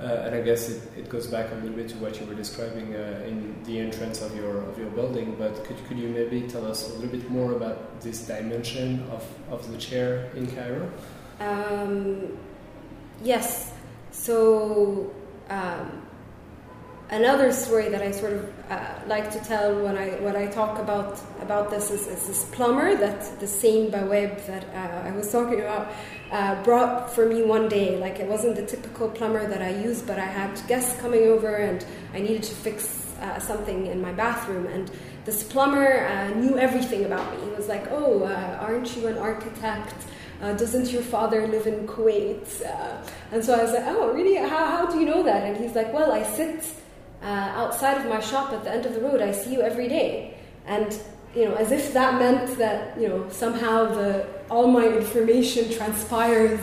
Uh, 0.00 0.24
and 0.26 0.34
I 0.34 0.40
guess 0.40 0.68
it, 0.68 0.82
it 0.96 1.08
goes 1.08 1.28
back 1.28 1.52
a 1.52 1.54
little 1.54 1.70
bit 1.70 1.88
to 1.90 1.96
what 1.96 2.20
you 2.20 2.26
were 2.26 2.34
describing 2.34 2.94
uh, 2.94 3.24
in 3.26 3.62
the 3.64 3.78
entrance 3.78 4.22
of 4.22 4.34
your 4.34 4.62
of 4.62 4.76
your 4.76 4.90
building. 4.90 5.36
But 5.38 5.64
could, 5.64 5.76
could 5.86 5.98
you 5.98 6.08
maybe 6.08 6.42
tell 6.48 6.66
us 6.66 6.90
a 6.90 6.94
little 6.94 7.10
bit 7.10 7.30
more 7.30 7.52
about 7.52 8.00
this 8.00 8.26
dimension 8.26 9.08
of, 9.10 9.24
of 9.50 9.70
the 9.70 9.78
chair 9.78 10.30
in 10.34 10.46
Cairo? 10.48 10.90
Um, 11.40 12.36
yes. 13.22 13.72
So 14.10 15.12
um, 15.48 16.03
another 17.10 17.52
story 17.52 17.88
that 17.88 18.02
I 18.02 18.10
sort 18.10 18.32
of 18.32 18.52
uh, 18.70 18.94
like 19.06 19.30
to 19.32 19.40
tell 19.40 19.74
when 19.82 19.96
I 19.96 20.10
when 20.20 20.36
I 20.36 20.46
talk 20.46 20.78
about 20.78 21.20
about 21.40 21.70
this 21.70 21.90
is, 21.90 22.06
is 22.06 22.26
this 22.26 22.44
plumber 22.46 22.96
that 22.96 23.40
the 23.40 23.46
same 23.46 23.90
Bawab 23.90 24.46
that 24.46 24.64
uh, 24.74 25.08
I 25.08 25.10
was 25.12 25.30
talking 25.30 25.60
about 25.60 25.92
uh, 26.32 26.62
brought 26.62 27.12
for 27.14 27.26
me 27.26 27.42
one 27.42 27.68
day. 27.68 27.98
Like 27.98 28.20
it 28.20 28.28
wasn't 28.28 28.56
the 28.56 28.64
typical 28.64 29.08
plumber 29.08 29.46
that 29.46 29.62
I 29.62 29.70
use, 29.82 30.02
but 30.02 30.18
I 30.18 30.24
had 30.26 30.60
guests 30.66 30.98
coming 31.00 31.24
over 31.24 31.56
and 31.56 31.84
I 32.14 32.20
needed 32.20 32.42
to 32.44 32.54
fix 32.54 33.14
uh, 33.20 33.38
something 33.38 33.86
in 33.86 34.00
my 34.00 34.12
bathroom 34.12 34.66
and. 34.66 34.90
This 35.24 35.42
plumber 35.42 36.06
uh, 36.06 36.28
knew 36.34 36.58
everything 36.58 37.06
about 37.06 37.32
me. 37.32 37.46
He 37.46 37.50
was 37.56 37.66
like, 37.66 37.90
"Oh, 37.90 38.24
uh, 38.24 38.58
aren't 38.60 38.94
you 38.94 39.06
an 39.06 39.16
architect? 39.16 39.94
doesn't 40.58 40.92
your 40.92 41.00
father 41.00 41.46
live 41.46 41.66
in 41.66 41.86
Kuwait?" 41.86 42.44
and 43.32 43.42
so 43.42 43.54
I 43.54 43.62
was 43.62 43.72
like, 43.72 43.84
"Oh, 43.86 44.12
really? 44.12 44.36
How, 44.36 44.66
how 44.76 44.84
do 44.84 45.00
you 45.00 45.06
know 45.06 45.22
that?" 45.22 45.44
And 45.44 45.56
he's 45.56 45.74
like, 45.74 45.90
"Well, 45.94 46.12
I 46.12 46.24
sit 46.24 46.62
uh, 47.24 47.52
outside 47.56 47.96
of 47.96 48.06
my 48.06 48.20
shop 48.20 48.52
at 48.52 48.64
the 48.64 48.70
end 48.70 48.84
of 48.86 48.94
the 48.94 49.00
road. 49.00 49.22
I 49.22 49.32
see 49.32 49.52
you 49.54 49.62
every 49.62 49.88
day. 49.88 50.34
And, 50.66 50.96
you 51.34 51.46
know, 51.46 51.54
as 51.54 51.72
if 51.72 51.92
that 51.94 52.18
meant 52.18 52.58
that, 52.58 53.00
you 53.00 53.08
know, 53.08 53.26
somehow 53.30 53.86
the, 53.86 54.26
all 54.50 54.66
my 54.66 54.86
information 54.86 55.72
transpires 55.72 56.60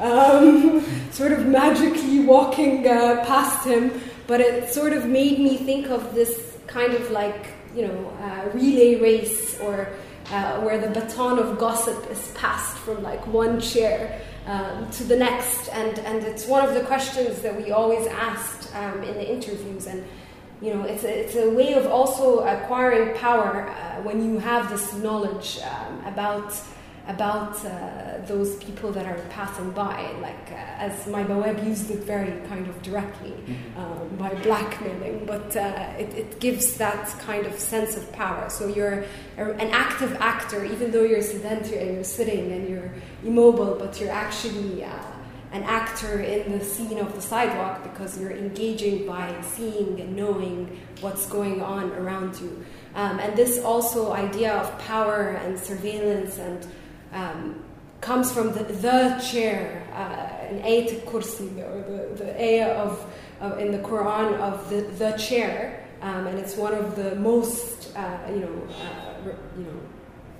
um, 0.00 0.84
sort 1.12 1.32
of 1.32 1.46
magically 1.46 2.20
walking 2.20 2.86
uh, 2.86 3.24
past 3.24 3.66
him. 3.66 3.92
But 4.26 4.40
it 4.40 4.72
sort 4.72 4.92
of 4.92 5.06
made 5.06 5.38
me 5.38 5.56
think 5.56 5.88
of 5.88 6.14
this 6.14 6.58
kind 6.66 6.92
of 6.94 7.10
like, 7.10 7.46
you 7.74 7.86
know, 7.86 8.12
uh, 8.20 8.50
relay 8.52 8.96
race 8.96 9.58
or 9.60 9.88
uh, 10.30 10.60
where 10.60 10.78
the 10.78 10.88
baton 10.88 11.38
of 11.38 11.58
gossip 11.58 12.10
is 12.10 12.32
passed 12.34 12.76
from 12.78 13.02
like 13.02 13.24
one 13.26 13.60
chair 13.60 14.20
um, 14.50 14.90
to 14.90 15.04
the 15.04 15.16
next. 15.16 15.68
And, 15.68 15.98
and 16.00 16.24
it's 16.24 16.46
one 16.46 16.68
of 16.68 16.74
the 16.74 16.82
questions 16.82 17.40
that 17.42 17.56
we 17.56 17.70
always 17.70 18.06
asked 18.08 18.74
um, 18.74 19.02
in 19.02 19.14
the 19.14 19.32
interviews. 19.36 19.86
And, 19.86 20.04
you 20.60 20.74
know, 20.74 20.82
it's 20.82 21.04
a, 21.04 21.20
it's 21.20 21.36
a 21.36 21.50
way 21.50 21.74
of 21.74 21.86
also 21.86 22.40
acquiring 22.40 23.16
power 23.16 23.68
uh, 23.68 24.02
when 24.02 24.24
you 24.24 24.38
have 24.38 24.68
this 24.68 24.92
knowledge 24.94 25.58
um, 25.60 26.04
about 26.04 26.52
about 27.10 27.64
uh, 27.64 28.18
those 28.26 28.56
people 28.56 28.92
that 28.92 29.04
are 29.04 29.20
passing 29.30 29.70
by, 29.72 30.12
like 30.20 30.46
uh, 30.52 30.86
as 30.86 31.06
my 31.08 31.24
Bawab 31.24 31.64
used 31.66 31.90
it 31.90 32.04
very 32.04 32.40
kind 32.48 32.66
of 32.68 32.80
directly 32.82 33.30
mm-hmm. 33.30 33.80
um, 33.80 34.08
by 34.16 34.32
blackmailing, 34.46 35.26
but 35.26 35.56
uh, 35.56 35.92
it, 35.98 36.14
it, 36.14 36.40
gives 36.40 36.76
that 36.76 37.08
kind 37.18 37.46
of 37.46 37.58
sense 37.58 37.96
of 37.96 38.10
power. 38.12 38.48
So 38.48 38.68
you're 38.68 39.04
an 39.36 39.70
active 39.70 40.14
actor, 40.20 40.64
even 40.64 40.92
though 40.92 41.02
you're 41.02 41.22
sedentary 41.22 41.80
and 41.82 41.94
you're 41.96 42.04
sitting 42.04 42.52
and 42.52 42.68
you're 42.68 42.92
immobile, 43.24 43.74
but 43.76 44.00
you're 44.00 44.12
actually 44.12 44.84
uh, 44.84 44.90
an 45.52 45.64
actor 45.64 46.20
in 46.20 46.56
the 46.56 46.64
scene 46.64 46.98
of 46.98 47.12
the 47.14 47.20
sidewalk 47.20 47.82
because 47.82 48.20
you're 48.20 48.30
engaging 48.30 49.04
by 49.04 49.34
seeing 49.42 50.00
and 50.00 50.14
knowing 50.14 50.78
what's 51.00 51.26
going 51.26 51.60
on 51.60 51.90
around 51.92 52.40
you. 52.40 52.64
Um, 52.94 53.18
and 53.18 53.36
this 53.36 53.62
also 53.64 54.12
idea 54.12 54.52
of 54.52 54.78
power 54.78 55.30
and 55.42 55.58
surveillance 55.58 56.38
and 56.38 56.66
um, 57.12 57.62
comes 58.00 58.32
from 58.32 58.52
the, 58.52 58.64
the 58.64 59.22
chair, 59.30 59.86
uh, 59.92 60.46
an 60.46 60.62
ayat 60.62 61.04
kursi, 61.04 61.58
or 61.58 61.82
the, 61.82 62.24
the 62.24 62.42
ayah 62.42 62.72
of, 62.74 63.12
in 63.58 63.72
the 63.72 63.78
Quran 63.78 64.38
of 64.38 64.68
the, 64.70 64.82
the 64.82 65.12
chair, 65.12 65.86
um, 66.02 66.26
and 66.26 66.38
it's 66.38 66.56
one 66.56 66.74
of 66.74 66.96
the 66.96 67.14
most, 67.16 67.94
uh, 67.96 68.18
you 68.30 68.40
know, 68.40 68.68
uh, 68.82 69.32
you 69.56 69.64
know, 69.64 69.80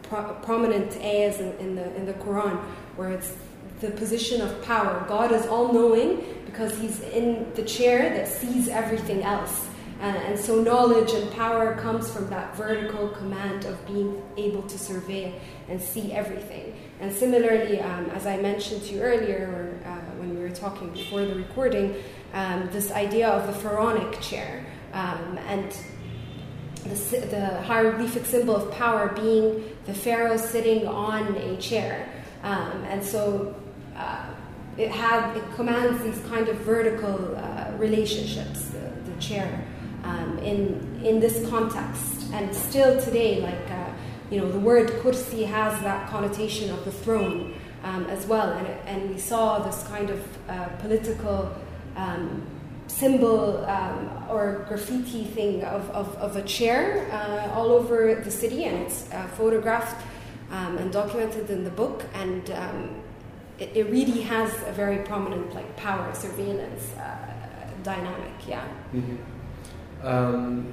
pro- 0.03 0.35
prominent 0.43 0.97
ayahs 0.97 1.41
in, 1.41 1.53
in, 1.59 1.75
the 1.75 1.95
in 1.97 2.07
the 2.07 2.15
Quran, 2.15 2.57
where 2.97 3.11
it's 3.11 3.37
the 3.81 3.91
position 3.91 4.41
of 4.41 4.63
power. 4.63 5.05
God 5.09 5.33
is 5.33 5.47
all-knowing 5.47 6.25
because 6.47 6.77
He's 6.79 7.01
in 7.01 7.51
the 7.55 7.63
chair 7.63 8.11
that 8.11 8.29
sees 8.29 8.69
everything 8.69 9.23
else. 9.23 9.67
Uh, 10.01 10.05
and 10.05 10.39
so 10.39 10.63
knowledge 10.63 11.13
and 11.13 11.31
power 11.33 11.75
comes 11.75 12.11
from 12.11 12.27
that 12.31 12.57
vertical 12.57 13.09
command 13.09 13.67
of 13.67 13.87
being 13.87 14.23
able 14.39 14.63
to 14.63 14.79
survey 14.79 15.39
and 15.69 15.81
see 15.81 16.11
everything. 16.11 16.75
And 17.01 17.13
similarly, 17.13 17.81
um, 17.81 18.07
as 18.11 18.27
I 18.27 18.39
mentioned 18.39 18.83
to 18.85 18.95
you 18.95 19.03
earlier, 19.03 19.79
or 19.85 19.91
uh, 19.91 20.01
when 20.19 20.35
we 20.35 20.41
were 20.41 20.49
talking 20.49 20.89
before 20.89 21.27
the 21.27 21.35
recording, 21.35 21.97
um, 22.33 22.71
this 22.73 22.91
idea 22.93 23.29
of 23.29 23.47
the 23.47 23.53
pharaonic 23.53 24.19
chair 24.23 24.65
um, 24.95 25.39
and 25.47 25.71
the, 26.85 27.27
the, 27.27 27.61
hieroglyphic 27.63 28.25
symbol 28.25 28.57
of 28.57 28.73
power 28.73 29.09
being 29.09 29.77
the 29.85 29.93
pharaoh 29.93 30.39
sitting 30.39 30.87
on 30.87 31.37
a 31.37 31.59
chair. 31.59 32.09
Um, 32.43 32.85
and 32.85 33.05
so 33.05 33.55
uh, 33.95 34.31
it 34.79 34.91
had 34.91 35.37
it 35.37 35.45
commands 35.57 36.03
these 36.03 36.19
kind 36.31 36.49
of 36.49 36.57
vertical 36.59 37.37
uh, 37.37 37.73
relationships, 37.77 38.65
the, 38.71 39.11
the 39.11 39.21
chair 39.21 39.63
um, 40.11 40.39
in 40.39 41.01
in 41.05 41.21
this 41.21 41.49
context. 41.49 42.31
And 42.33 42.55
still 42.55 43.01
today, 43.01 43.41
like 43.41 43.71
uh, 43.71 43.91
you 44.31 44.41
know, 44.41 44.51
the 44.51 44.61
word 44.61 44.89
kursi 45.03 45.45
has 45.47 45.81
that 45.83 46.09
connotation 46.11 46.71
of 46.71 46.85
the 46.85 46.93
throne 46.93 47.55
um, 47.83 48.07
as 48.07 48.27
well. 48.27 48.53
And, 48.53 48.67
and 48.87 49.11
we 49.11 49.19
saw 49.19 49.59
this 49.59 49.83
kind 49.89 50.11
of 50.11 50.21
uh, 50.49 50.69
political 50.79 51.51
um, 51.97 52.47
symbol 52.87 53.65
um, 53.67 54.11
or 54.29 54.65
graffiti 54.69 55.25
thing 55.25 55.65
of, 55.65 55.89
of, 55.91 56.15
of 56.17 56.37
a 56.37 56.43
chair 56.43 57.09
uh, 57.13 57.55
all 57.55 57.73
over 57.73 58.15
the 58.17 58.31
city, 58.31 58.65
and 58.65 58.77
it's 58.85 59.11
uh, 59.13 59.27
photographed 59.29 60.05
um, 60.51 60.79
and 60.79 60.93
documented 60.93 61.51
in 61.51 61.65
the 61.65 61.71
book. 61.71 62.05
And 62.15 62.51
um, 62.51 63.03
it, 63.59 63.77
it, 63.77 63.91
really 63.91 64.23
has 64.23 64.51
a 64.67 64.73
very 64.73 64.99
prominent 64.99 65.55
like 65.55 65.77
power 65.77 66.13
surveillance 66.15 66.93
uh, 66.97 67.17
dynamic. 67.83 68.33
Yeah. 68.49 68.65
Mm-hmm. 68.95 69.17
Um, 70.03 70.73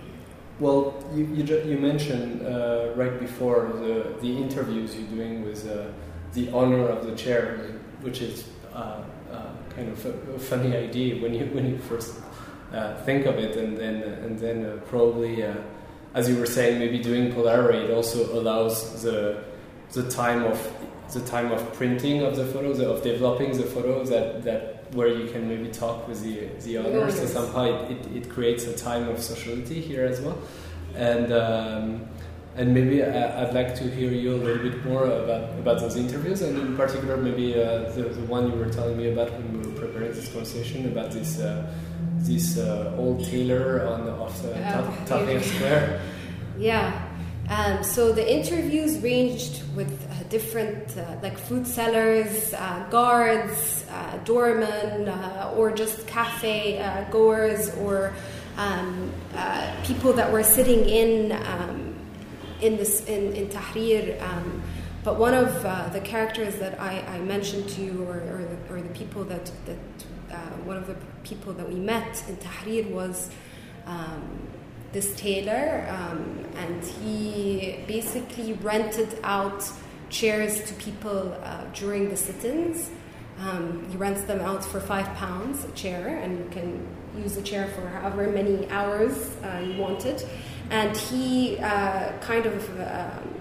well, 0.60 1.04
you, 1.14 1.26
you, 1.26 1.44
you 1.64 1.78
mentioned 1.78 2.46
uh, 2.46 2.94
right 2.96 3.20
before 3.20 3.72
the, 3.76 4.16
the 4.22 4.38
interviews 4.38 4.96
you're 4.96 5.10
doing 5.10 5.46
with 5.46 5.70
uh, 5.70 5.88
the 6.34 6.50
owner 6.50 6.88
of 6.88 7.06
the 7.06 7.16
chair, 7.16 7.58
which 8.02 8.22
is 8.22 8.48
uh, 8.74 9.04
uh 9.32 9.52
kind 9.76 9.90
of 9.90 10.06
a, 10.06 10.34
a, 10.34 10.40
funny 10.40 10.76
idea 10.76 11.22
when 11.22 11.34
you 11.34 11.46
when 11.48 11.68
you 11.70 11.78
first 11.78 12.16
uh, 12.74 12.96
think 13.04 13.26
of 13.26 13.38
it, 13.38 13.56
and 13.56 13.78
then 13.78 14.02
and 14.02 14.40
then 14.40 14.66
uh, 14.66 14.78
probably, 14.88 15.44
as 16.14 16.28
you 16.28 16.38
were 16.38 16.46
saying, 16.46 16.80
maybe 16.80 16.98
doing 17.00 17.32
Polaroid 17.32 17.96
also 17.96 18.40
allows 18.40 19.04
the 19.04 19.44
the 19.94 20.10
time 20.10 20.44
of 20.44 20.58
the 21.14 21.22
time 21.22 21.52
of 21.52 21.74
printing 21.74 22.24
of 22.24 22.36
the 22.36 22.46
photos 22.46 22.80
of 22.80 23.02
developing 23.04 23.56
the 23.56 23.64
photos 23.64 24.10
that 24.10 24.44
that 24.44 24.77
where 24.94 25.08
you 25.08 25.30
can 25.32 25.48
maybe 25.48 25.70
talk 25.70 26.08
with 26.08 26.24
the 26.24 26.48
the 26.66 26.78
others. 26.78 27.16
So 27.16 27.26
somehow 27.26 27.66
it, 27.66 27.92
it, 27.92 28.16
it, 28.18 28.30
creates 28.30 28.66
a 28.66 28.76
time 28.76 29.08
of 29.10 29.22
sociality 29.22 29.82
here 29.82 30.06
as 30.06 30.22
well, 30.22 30.38
and. 30.96 31.32
Um, 31.32 32.08
and 32.58 32.74
maybe 32.74 33.04
uh, 33.04 33.44
I'd 33.44 33.54
like 33.54 33.76
to 33.76 33.84
hear 33.84 34.12
you 34.12 34.34
a 34.34 34.42
little 34.42 34.64
bit 34.68 34.84
more 34.84 35.06
about, 35.06 35.44
about 35.60 35.80
those 35.80 35.96
interviews, 35.96 36.42
and 36.42 36.58
in 36.58 36.76
particular, 36.76 37.16
maybe 37.16 37.54
uh, 37.54 37.92
the, 37.92 38.10
the 38.10 38.26
one 38.26 38.52
you 38.52 38.58
were 38.58 38.70
telling 38.70 38.98
me 38.98 39.12
about 39.12 39.32
when 39.32 39.62
we 39.62 39.68
were 39.68 39.80
preparing 39.80 40.12
this 40.12 40.32
conversation 40.34 40.88
about 40.88 41.12
this 41.12 41.40
uh, 41.40 41.72
this 42.18 42.58
uh, 42.58 42.96
old 42.98 43.24
tailor 43.26 43.86
on 43.86 44.10
off 44.10 44.42
the 44.42 44.54
oh, 44.54 44.98
Tahrir 45.06 45.42
Square. 45.42 46.02
Yeah. 46.58 47.08
Um, 47.50 47.84
so 47.84 48.12
the 48.12 48.28
interviews 48.28 49.00
ranged 49.00 49.62
with 49.76 50.07
different 50.30 50.98
uh, 50.98 51.16
like 51.22 51.38
food 51.38 51.66
sellers, 51.66 52.54
uh, 52.54 52.86
guards, 52.90 53.86
uh, 53.90 54.18
doormen, 54.26 55.08
uh, 55.08 55.54
or 55.56 55.72
just 55.72 56.08
cafe 56.08 56.80
uh, 56.80 57.04
goers, 57.10 57.74
or 57.78 58.14
um, 58.58 59.12
people 59.84 60.14
that 60.14 60.32
were 60.32 60.44
sitting 60.44 60.88
in 60.88 61.32
um, 61.32 61.96
in 62.62 62.78
this 62.78 63.06
in, 63.06 63.34
in 63.34 63.48
Tahrir. 63.50 64.22
Um, 64.22 64.62
but 65.04 65.18
one 65.18 65.34
of 65.34 65.64
the 65.94 66.02
characters 66.02 66.56
that 66.58 66.82
I, 66.82 67.00
I, 67.08 67.20
mentioned 67.20 67.70
to 67.70 67.82
you, 67.82 68.04
or, 68.04 68.18
or, 68.18 68.44
the, 68.44 68.74
or 68.74 68.82
the 68.82 68.90
people 68.90 69.24
that 69.26 69.50
that 69.66 69.78
one 70.66 70.76
of 70.76 70.88
the 70.88 70.96
people 71.24 71.54
that 71.54 71.68
we 71.68 71.76
met 71.76 72.24
in 72.28 72.38
Tahrir 72.38 72.90
was. 72.90 73.30
Um, 73.86 74.48
this 74.94 75.14
tailor, 75.16 75.86
um, 75.90 76.46
and 76.56 76.84
he 76.84 77.84
basically 77.88 78.54
rented 78.54 79.20
out 79.22 79.70
chairs 80.10 80.64
to 80.64 80.74
people 80.76 81.36
uh, 81.44 81.64
during 81.74 82.10
the 82.10 82.18
sit-ins. 82.18 82.90
Um, 83.40 83.88
he 83.90 83.98
rents 83.98 84.24
them 84.24 84.42
out 84.42 84.66
for 84.66 84.80
five 84.80 85.06
pounds 85.16 85.64
a 85.64 85.72
chair, 85.72 86.18
and 86.18 86.40
you 86.40 86.50
can 86.50 86.88
use 87.18 87.36
the 87.36 87.42
chair 87.42 87.68
for 87.76 87.88
however 87.88 88.32
many 88.32 88.68
hours 88.70 89.36
uh, 89.44 89.64
you 89.66 89.80
want 89.80 90.06
it. 90.06 90.28
and 90.70 90.96
he 90.98 91.58
uh, 91.60 92.18
kind 92.20 92.46
of. 92.46 92.80
Um, 92.80 93.34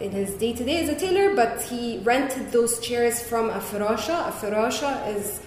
in 0.00 0.10
his 0.10 0.34
day 0.34 0.52
to 0.52 0.64
day 0.64 0.82
as 0.82 0.88
a 0.88 0.96
tailor, 0.96 1.36
but 1.36 1.62
he 1.62 1.98
rented 1.98 2.50
those 2.50 2.80
chairs 2.80 3.22
from 3.22 3.50
a 3.50 3.60
firasha. 3.60 4.28
A 4.28 4.32
firasha 4.32 5.06
is, 5.16 5.40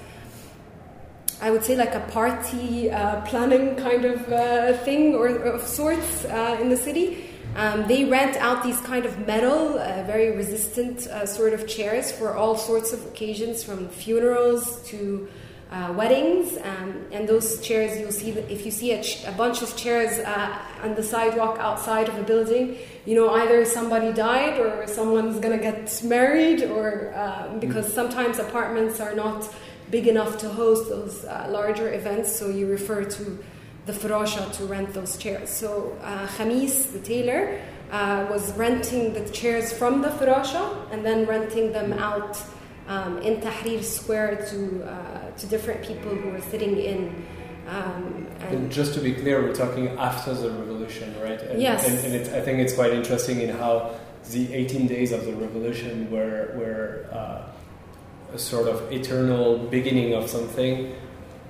I 1.41 1.51
would 1.51 1.65
say, 1.65 1.75
like 1.75 1.93
a 1.93 1.99
party 1.99 2.89
uh, 2.89 3.19
planning 3.25 3.75
kind 3.75 4.05
of 4.05 4.31
uh, 4.31 4.77
thing 4.85 5.13
or 5.13 5.27
of 5.27 5.61
sorts 5.61 6.23
uh, 6.25 6.57
in 6.61 6.69
the 6.69 6.77
city. 6.77 7.24
Um, 7.55 7.87
they 7.87 8.03
rent 8.03 8.35
out 8.35 8.63
these 8.63 8.81
kind 8.81 9.05
of 9.05 9.25
metal, 9.25 9.79
uh, 9.79 10.03
very 10.03 10.35
resistant 10.35 11.07
uh, 11.07 11.25
sort 11.25 11.53
of 11.53 11.67
chairs 11.67 12.11
for 12.11 12.35
all 12.35 12.57
sorts 12.57 12.91
of 12.91 13.05
occasions, 13.05 13.63
from 13.63 13.87
funerals 13.87 14.83
to 14.89 15.29
uh, 15.71 15.93
weddings. 15.95 16.57
Um, 16.57 17.05
and 17.13 17.27
those 17.29 17.61
chairs, 17.61 17.97
you'll 17.97 18.11
see 18.11 18.31
that 18.31 18.51
if 18.51 18.65
you 18.65 18.71
see 18.71 18.91
a, 18.91 19.01
ch- 19.01 19.23
a 19.25 19.31
bunch 19.31 19.61
of 19.61 19.75
chairs 19.77 20.19
uh, 20.19 20.59
on 20.83 20.95
the 20.95 21.03
sidewalk 21.03 21.57
outside 21.59 22.09
of 22.09 22.17
a 22.17 22.23
building, 22.23 22.77
you 23.05 23.15
know 23.15 23.29
either 23.35 23.63
somebody 23.63 24.11
died 24.11 24.59
or 24.59 24.85
someone's 24.85 25.39
gonna 25.39 25.57
get 25.57 26.03
married, 26.03 26.63
or 26.63 27.13
um, 27.15 27.59
because 27.59 27.91
sometimes 27.91 28.37
apartments 28.37 28.99
are 28.99 29.15
not 29.15 29.47
big 29.91 30.07
enough 30.07 30.37
to 30.39 30.49
host 30.49 30.89
those 30.89 31.23
uh, 31.23 31.47
larger 31.49 31.93
events, 31.93 32.35
so 32.35 32.49
you 32.49 32.67
refer 32.67 33.03
to 33.03 33.39
the 33.85 33.93
firasha 33.93 34.51
to 34.53 34.65
rent 34.65 34.93
those 34.93 35.17
chairs. 35.17 35.49
So 35.49 35.97
uh, 36.01 36.27
Khamis, 36.27 36.91
the 36.91 36.99
tailor, 36.99 37.61
uh, 37.91 38.25
was 38.29 38.51
renting 38.53 39.13
the 39.13 39.29
chairs 39.29 39.71
from 39.71 40.01
the 40.01 40.09
firasha 40.09 40.87
and 40.91 41.05
then 41.05 41.25
renting 41.25 41.71
them 41.71 41.93
out 41.93 42.41
um, 42.87 43.17
in 43.19 43.41
Tahrir 43.41 43.83
Square 43.83 44.47
to 44.49 44.83
uh, 44.83 45.31
to 45.37 45.47
different 45.47 45.83
people 45.83 46.11
who 46.15 46.29
were 46.29 46.41
sitting 46.41 46.77
in. 46.77 47.25
Um, 47.67 48.27
And 48.39 48.71
just 48.71 48.93
to 48.93 49.01
be 49.01 49.13
clear, 49.13 49.41
we're 49.41 49.55
talking 49.55 49.87
after 49.97 50.33
the 50.33 50.51
revolution, 50.51 51.15
right? 51.21 51.41
And, 51.41 51.61
Yes. 51.61 51.87
And, 51.87 51.97
and 52.05 52.13
it's, 52.13 52.29
I 52.29 52.41
think 52.41 52.59
it's 52.59 52.75
quite 52.75 52.93
interesting 52.93 53.41
in 53.41 53.49
how 53.49 53.95
the 54.31 54.53
18 54.53 54.87
days 54.87 55.11
of 55.11 55.25
the 55.25 55.33
revolution 55.33 56.09
were, 56.11 56.53
were 56.55 57.07
uh, 57.11 58.33
a 58.33 58.37
sort 58.39 58.67
of 58.67 58.91
eternal 58.91 59.57
beginning 59.57 60.13
of 60.13 60.29
something, 60.29 60.93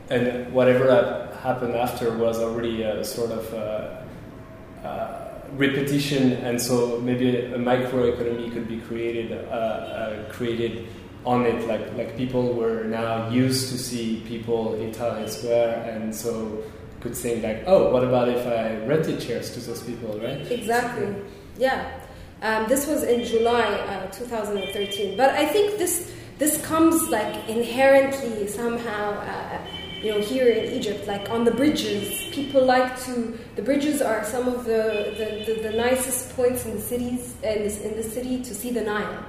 and 0.09 0.53
whatever 0.53 0.85
that 0.87 1.34
happened 1.45 1.75
after 1.75 2.17
was 2.17 2.39
already 2.39 2.81
a 2.81 3.03
sort 3.03 3.31
of 3.31 3.53
uh, 3.53 4.87
uh, 4.87 5.41
repetition, 5.53 6.33
and 6.33 6.61
so 6.61 6.99
maybe 7.01 7.37
a 7.37 7.57
microeconomy 7.57 8.51
could 8.51 8.67
be 8.67 8.79
created, 8.81 9.31
uh, 9.31 9.51
uh, 9.51 10.31
created 10.31 10.87
on 11.25 11.45
it. 11.45 11.67
Like 11.67 11.85
like 11.95 12.17
people 12.17 12.53
were 12.53 12.83
now 12.83 13.29
used 13.29 13.71
to 13.71 13.77
see 13.77 14.23
people 14.27 14.75
in 14.81 14.91
Tahrir 14.91 15.29
Square, 15.29 15.89
and 15.89 16.13
so 16.13 16.63
could 17.05 17.15
think 17.15 17.43
like, 17.43 17.63
oh, 17.67 17.91
what 17.93 18.03
about 18.03 18.27
if 18.29 18.45
I 18.47 18.83
rented 18.85 19.21
chairs 19.21 19.53
to 19.53 19.59
those 19.59 19.83
people, 19.83 20.19
right? 20.19 20.41
Exactly. 20.51 21.13
Yeah. 21.57 22.01
Um, 22.41 22.67
this 22.67 22.87
was 22.87 23.03
in 23.03 23.23
July 23.23 23.63
uh, 23.63 24.07
2013. 24.11 25.15
But 25.15 25.29
I 25.31 25.45
think 25.45 25.77
this 25.77 26.11
this 26.37 26.63
comes 26.65 27.09
like 27.09 27.47
inherently 27.47 28.47
somehow, 28.47 29.11
uh, 29.11 29.57
you 30.05 30.11
know, 30.11 30.21
here 30.21 30.47
in 30.47 30.71
Egypt, 30.73 31.07
like 31.07 31.29
on 31.31 31.45
the 31.45 31.51
bridges. 31.51 32.29
People 32.31 32.63
like 32.63 33.01
to. 33.05 33.37
The 33.55 33.63
bridges 33.63 34.01
are 34.03 34.23
some 34.23 34.47
of 34.47 34.63
the 34.65 34.83
the, 35.19 35.27
the, 35.47 35.69
the 35.69 35.75
nicest 35.75 36.35
points 36.35 36.65
in 36.65 36.75
the 36.75 36.81
cities 36.81 37.33
in, 37.41 37.63
this, 37.63 37.81
in 37.81 37.95
the 37.95 38.03
city 38.03 38.43
to 38.43 38.53
see 38.53 38.71
the 38.71 38.81
Nile. 38.81 39.25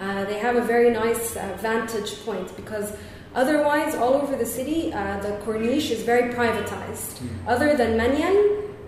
Uh, 0.00 0.24
they 0.26 0.38
have 0.38 0.54
a 0.54 0.60
very 0.60 0.90
nice 0.90 1.36
uh, 1.36 1.58
vantage 1.60 2.24
point 2.24 2.54
because. 2.56 2.92
Otherwise, 3.32 3.94
all 3.94 4.14
over 4.14 4.34
the 4.34 4.44
city, 4.44 4.92
uh, 4.92 5.20
the 5.20 5.28
corniche 5.44 5.92
is 5.92 6.02
very 6.02 6.34
privatized. 6.34 7.22
Other 7.46 7.76
than 7.76 7.96
Manyan, 7.96 8.36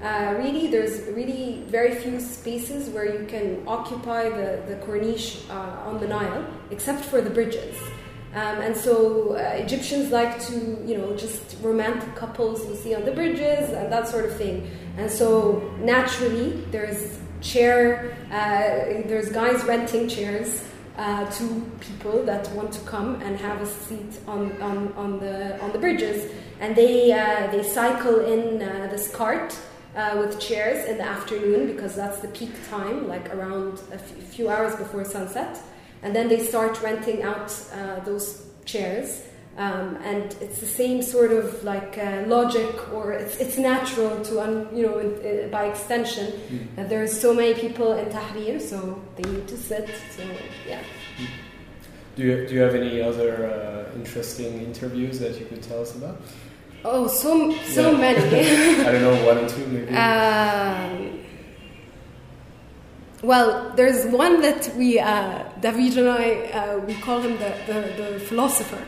uh, 0.02 0.34
really, 0.36 0.66
there's 0.66 1.02
really 1.14 1.62
very 1.68 1.94
few 1.94 2.18
spaces 2.18 2.88
where 2.88 3.06
you 3.06 3.24
can 3.26 3.62
occupy 3.68 4.28
the, 4.28 4.60
the 4.66 4.74
corniche 4.84 5.48
uh, 5.48 5.88
on 5.88 6.00
the 6.00 6.08
Nile, 6.08 6.44
except 6.72 7.04
for 7.04 7.20
the 7.20 7.30
bridges. 7.30 7.76
Um, 8.34 8.60
and 8.62 8.76
so 8.76 9.34
uh, 9.34 9.56
Egyptians 9.56 10.10
like 10.10 10.40
to, 10.46 10.54
you 10.86 10.96
know, 10.96 11.14
just 11.16 11.56
romantic 11.60 12.14
couples 12.14 12.66
you 12.66 12.74
see 12.76 12.94
on 12.94 13.04
the 13.04 13.12
bridges 13.12 13.70
and 13.70 13.92
that 13.92 14.08
sort 14.08 14.24
of 14.24 14.36
thing. 14.36 14.70
And 14.96 15.10
so 15.10 15.70
naturally, 15.80 16.64
there's 16.70 17.18
chair, 17.42 18.16
uh, 18.30 19.06
there's 19.08 19.30
guys 19.30 19.62
renting 19.64 20.08
chairs 20.08 20.64
uh, 20.96 21.30
to 21.30 21.70
people 21.80 22.22
that 22.24 22.50
want 22.52 22.72
to 22.72 22.80
come 22.80 23.20
and 23.22 23.36
have 23.38 23.60
a 23.60 23.66
seat 23.66 24.18
on, 24.26 24.52
on, 24.62 24.92
on 24.94 25.18
the 25.20 25.60
on 25.62 25.72
the 25.72 25.78
bridges, 25.78 26.30
and 26.60 26.76
they 26.76 27.12
uh, 27.12 27.50
they 27.50 27.62
cycle 27.62 28.20
in 28.20 28.62
uh, 28.62 28.88
this 28.90 29.14
cart 29.14 29.58
uh, 29.96 30.16
with 30.18 30.38
chairs 30.38 30.86
in 30.86 30.98
the 30.98 31.04
afternoon 31.04 31.66
because 31.66 31.94
that's 31.94 32.18
the 32.18 32.28
peak 32.28 32.52
time, 32.68 33.08
like 33.08 33.34
around 33.34 33.80
a 33.92 33.98
few 33.98 34.48
hours 34.48 34.76
before 34.76 35.04
sunset, 35.04 35.58
and 36.02 36.14
then 36.14 36.28
they 36.28 36.40
start 36.44 36.80
renting 36.82 37.22
out 37.22 37.50
uh, 37.74 38.00
those 38.00 38.42
chairs. 38.64 39.22
Um, 39.58 39.96
and 40.02 40.34
it's 40.40 40.60
the 40.60 40.66
same 40.66 41.02
sort 41.02 41.30
of 41.30 41.62
like 41.62 41.98
uh, 41.98 42.22
logic, 42.26 42.90
or 42.94 43.12
it's, 43.12 43.36
it's 43.36 43.58
natural 43.58 44.22
to, 44.24 44.40
un, 44.40 44.66
you 44.74 44.86
know, 44.86 44.94
uh, 44.98 45.48
by 45.48 45.64
extension, 45.66 46.32
that 46.76 46.88
there's 46.88 47.12
so 47.20 47.34
many 47.34 47.52
people 47.52 47.92
in 47.92 48.06
Tahrir, 48.06 48.58
so 48.58 48.98
they 49.16 49.30
need 49.30 49.46
to 49.48 49.56
sit. 49.58 49.90
So 50.16 50.22
yeah. 50.66 50.80
Do 52.16 52.22
you, 52.22 52.46
do 52.46 52.54
you 52.54 52.60
have 52.62 52.74
any 52.74 53.02
other 53.02 53.46
uh, 53.46 53.94
interesting 53.98 54.62
interviews 54.62 55.18
that 55.20 55.38
you 55.38 55.44
could 55.44 55.62
tell 55.62 55.82
us 55.82 55.94
about? 55.96 56.20
Oh, 56.84 57.06
so 57.06 57.52
so 57.66 57.90
Yeah. 57.90 57.98
many. 57.98 58.80
I 58.86 58.92
don't 58.92 59.02
know, 59.02 59.26
one 59.26 59.36
or 59.38 59.48
two 59.50 59.66
maybe. 59.74 59.94
um, 59.96 61.20
well, 63.22 63.72
there's 63.76 64.04
one 64.06 64.40
that 64.42 64.74
we, 64.76 64.98
uh, 64.98 65.44
David 65.60 65.96
and 65.96 66.08
I, 66.08 66.32
uh, 66.50 66.78
we 66.78 66.94
call 66.94 67.20
him 67.20 67.38
the, 67.38 67.54
the, 67.66 68.02
the 68.02 68.20
philosopher. 68.20 68.84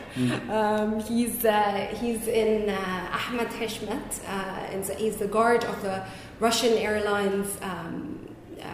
Um, 0.49 0.99
he's, 0.99 1.45
uh, 1.45 1.95
he's 1.99 2.27
in 2.27 2.69
uh, 2.69 3.17
Ahmed 3.29 3.47
Hishmet, 3.47 4.19
uh, 4.27 4.93
he's 4.95 5.17
the 5.17 5.27
guard 5.27 5.63
of 5.63 5.81
the 5.81 6.03
Russian 6.39 6.73
Airlines 6.73 7.57
um, 7.61 8.35
uh, 8.61 8.65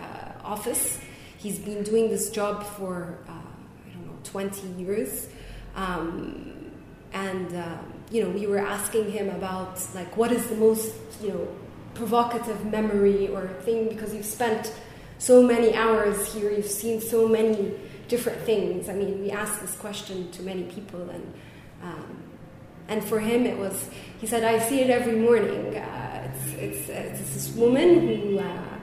office. 0.43 0.99
He's 1.37 1.59
been 1.59 1.83
doing 1.83 2.09
this 2.09 2.31
job 2.31 2.63
for, 2.63 3.19
uh, 3.27 3.31
I 3.31 3.93
don't 3.93 4.07
know, 4.07 4.17
20 4.23 4.67
years. 4.81 5.29
Um, 5.75 6.71
and, 7.13 7.51
you 8.09 8.23
know, 8.23 8.29
we 8.29 8.47
were 8.47 8.59
asking 8.59 9.11
him 9.11 9.29
about, 9.29 9.79
like, 9.93 10.17
what 10.17 10.31
is 10.31 10.47
the 10.47 10.55
most, 10.55 10.93
you 11.21 11.29
know, 11.29 11.47
provocative 11.93 12.65
memory 12.65 13.27
or 13.27 13.47
thing 13.63 13.89
because 13.89 14.13
you've 14.13 14.25
spent 14.25 14.73
so 15.21 15.43
many 15.43 15.75
hours 15.75 16.33
here, 16.33 16.49
you've 16.49 16.65
seen 16.65 16.99
so 16.99 17.27
many 17.27 17.71
different 18.07 18.41
things. 18.41 18.89
I 18.89 18.93
mean, 18.93 19.21
we 19.21 19.29
asked 19.29 19.61
this 19.61 19.75
question 19.75 20.31
to 20.31 20.41
many 20.41 20.63
people, 20.63 21.07
and 21.11 21.33
um, 21.83 22.23
and 22.87 23.03
for 23.05 23.19
him, 23.19 23.45
it 23.45 23.55
was 23.55 23.87
he 24.19 24.25
said, 24.25 24.43
"I 24.43 24.57
see 24.57 24.81
it 24.81 24.89
every 24.89 25.15
morning. 25.15 25.77
Uh, 25.77 26.27
it's, 26.27 26.53
it's 26.55 26.89
it's 26.89 27.33
this 27.35 27.49
woman 27.55 28.07
who 28.07 28.39
uh, 28.39 28.79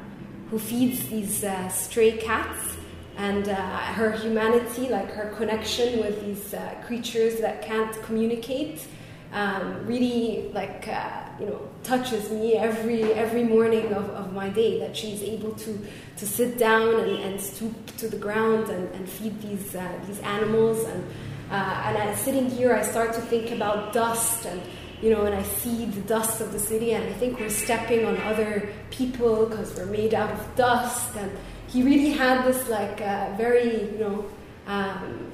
who 0.50 0.60
feeds 0.60 1.08
these 1.08 1.42
uh, 1.42 1.68
stray 1.70 2.12
cats." 2.12 2.76
And 3.16 3.48
uh, 3.48 3.56
her 3.98 4.12
humanity, 4.12 4.88
like 4.88 5.10
her 5.10 5.34
connection 5.36 5.98
with 5.98 6.24
these 6.24 6.54
uh, 6.54 6.80
creatures 6.86 7.40
that 7.40 7.62
can't 7.62 8.00
communicate, 8.04 8.86
um, 9.32 9.84
really 9.86 10.52
like 10.54 10.86
uh, 10.86 11.24
you 11.40 11.46
know 11.46 11.68
touches 11.82 12.30
me 12.30 12.54
every 12.54 13.02
every 13.14 13.42
morning 13.42 13.92
of, 13.92 14.08
of 14.10 14.32
my 14.32 14.48
day 14.48 14.78
that 14.78 14.96
she's 14.96 15.20
able 15.20 15.52
to 15.52 15.84
to 16.18 16.26
sit 16.26 16.58
down 16.58 16.94
and, 17.00 17.10
and 17.22 17.40
stoop 17.40 17.96
to 17.96 18.08
the 18.08 18.16
ground 18.16 18.68
and, 18.68 18.92
and 18.94 19.08
feed 19.08 19.40
these 19.40 19.74
uh, 19.74 19.88
these 20.06 20.20
animals. 20.20 20.84
And 20.84 21.04
uh, 21.50 21.94
and 21.96 22.18
sitting 22.18 22.50
here 22.50 22.74
I 22.74 22.82
start 22.82 23.12
to 23.14 23.20
think 23.20 23.50
about 23.50 23.92
dust 23.92 24.46
and 24.46 24.60
you 25.00 25.10
know 25.10 25.24
and 25.24 25.34
I 25.34 25.42
see 25.42 25.86
the 25.86 26.02
dust 26.02 26.40
of 26.40 26.52
the 26.52 26.58
city. 26.58 26.92
And 26.92 27.04
I 27.04 27.12
think 27.14 27.40
we're 27.40 27.50
stepping 27.50 28.04
on 28.04 28.16
other 28.22 28.68
people 28.90 29.46
because 29.46 29.74
we're 29.76 29.86
made 29.86 30.14
out 30.14 30.30
of 30.30 30.56
dust. 30.56 31.16
And 31.16 31.30
he 31.68 31.82
really 31.82 32.10
had 32.10 32.44
this 32.44 32.68
like 32.68 33.00
uh, 33.00 33.34
very 33.36 33.90
you 33.92 33.98
know 33.98 34.24
um, 34.66 35.32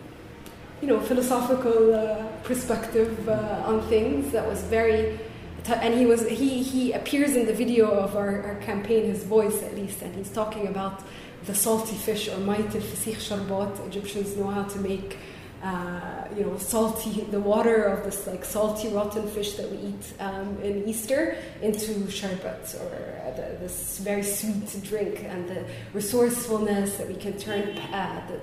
you 0.84 0.90
know, 0.90 1.00
philosophical 1.00 1.94
uh, 1.94 2.26
perspective 2.42 3.28
uh, 3.28 3.62
on 3.64 3.80
things 3.88 4.32
that 4.32 4.46
was 4.46 4.60
very, 4.64 5.18
and 5.66 5.94
he 5.94 6.06
was 6.06 6.26
he 6.28 6.62
he 6.62 6.92
appears 6.92 7.36
in 7.36 7.46
the 7.46 7.54
video 7.54 7.90
of 7.90 8.16
our, 8.16 8.42
our 8.42 8.56
campaign, 8.56 9.04
his 9.04 9.24
voice 9.24 9.62
at 9.62 9.74
least, 9.74 10.02
and 10.02 10.14
he's 10.14 10.30
talking 10.30 10.68
about 10.68 11.02
the 11.46 11.54
salty 11.54 11.96
fish 11.96 12.28
or 12.28 12.38
mait 12.38 12.66
al 12.74 12.82
fasih 12.82 13.16
sharbat. 13.16 13.86
Egyptians 13.86 14.36
know 14.36 14.48
how 14.48 14.64
to 14.64 14.78
make. 14.78 15.18
Uh, 15.62 16.28
you 16.36 16.44
know, 16.44 16.58
salty 16.58 17.22
the 17.30 17.40
water 17.40 17.84
of 17.84 18.04
this 18.04 18.26
like 18.26 18.44
salty 18.44 18.88
rotten 18.88 19.26
fish 19.26 19.54
that 19.54 19.70
we 19.70 19.78
eat 19.78 20.12
um, 20.20 20.58
in 20.62 20.86
Easter 20.86 21.38
into 21.62 21.92
sharbat 22.12 22.78
or 22.82 23.22
uh, 23.24 23.30
the, 23.34 23.56
this 23.60 23.98
very 24.00 24.22
sweet 24.22 24.82
drink, 24.84 25.24
and 25.24 25.48
the 25.48 25.64
resourcefulness 25.94 26.98
that 26.98 27.08
we 27.08 27.14
can 27.14 27.38
turn 27.38 27.78
uh, 27.78 28.22
the 28.28 28.38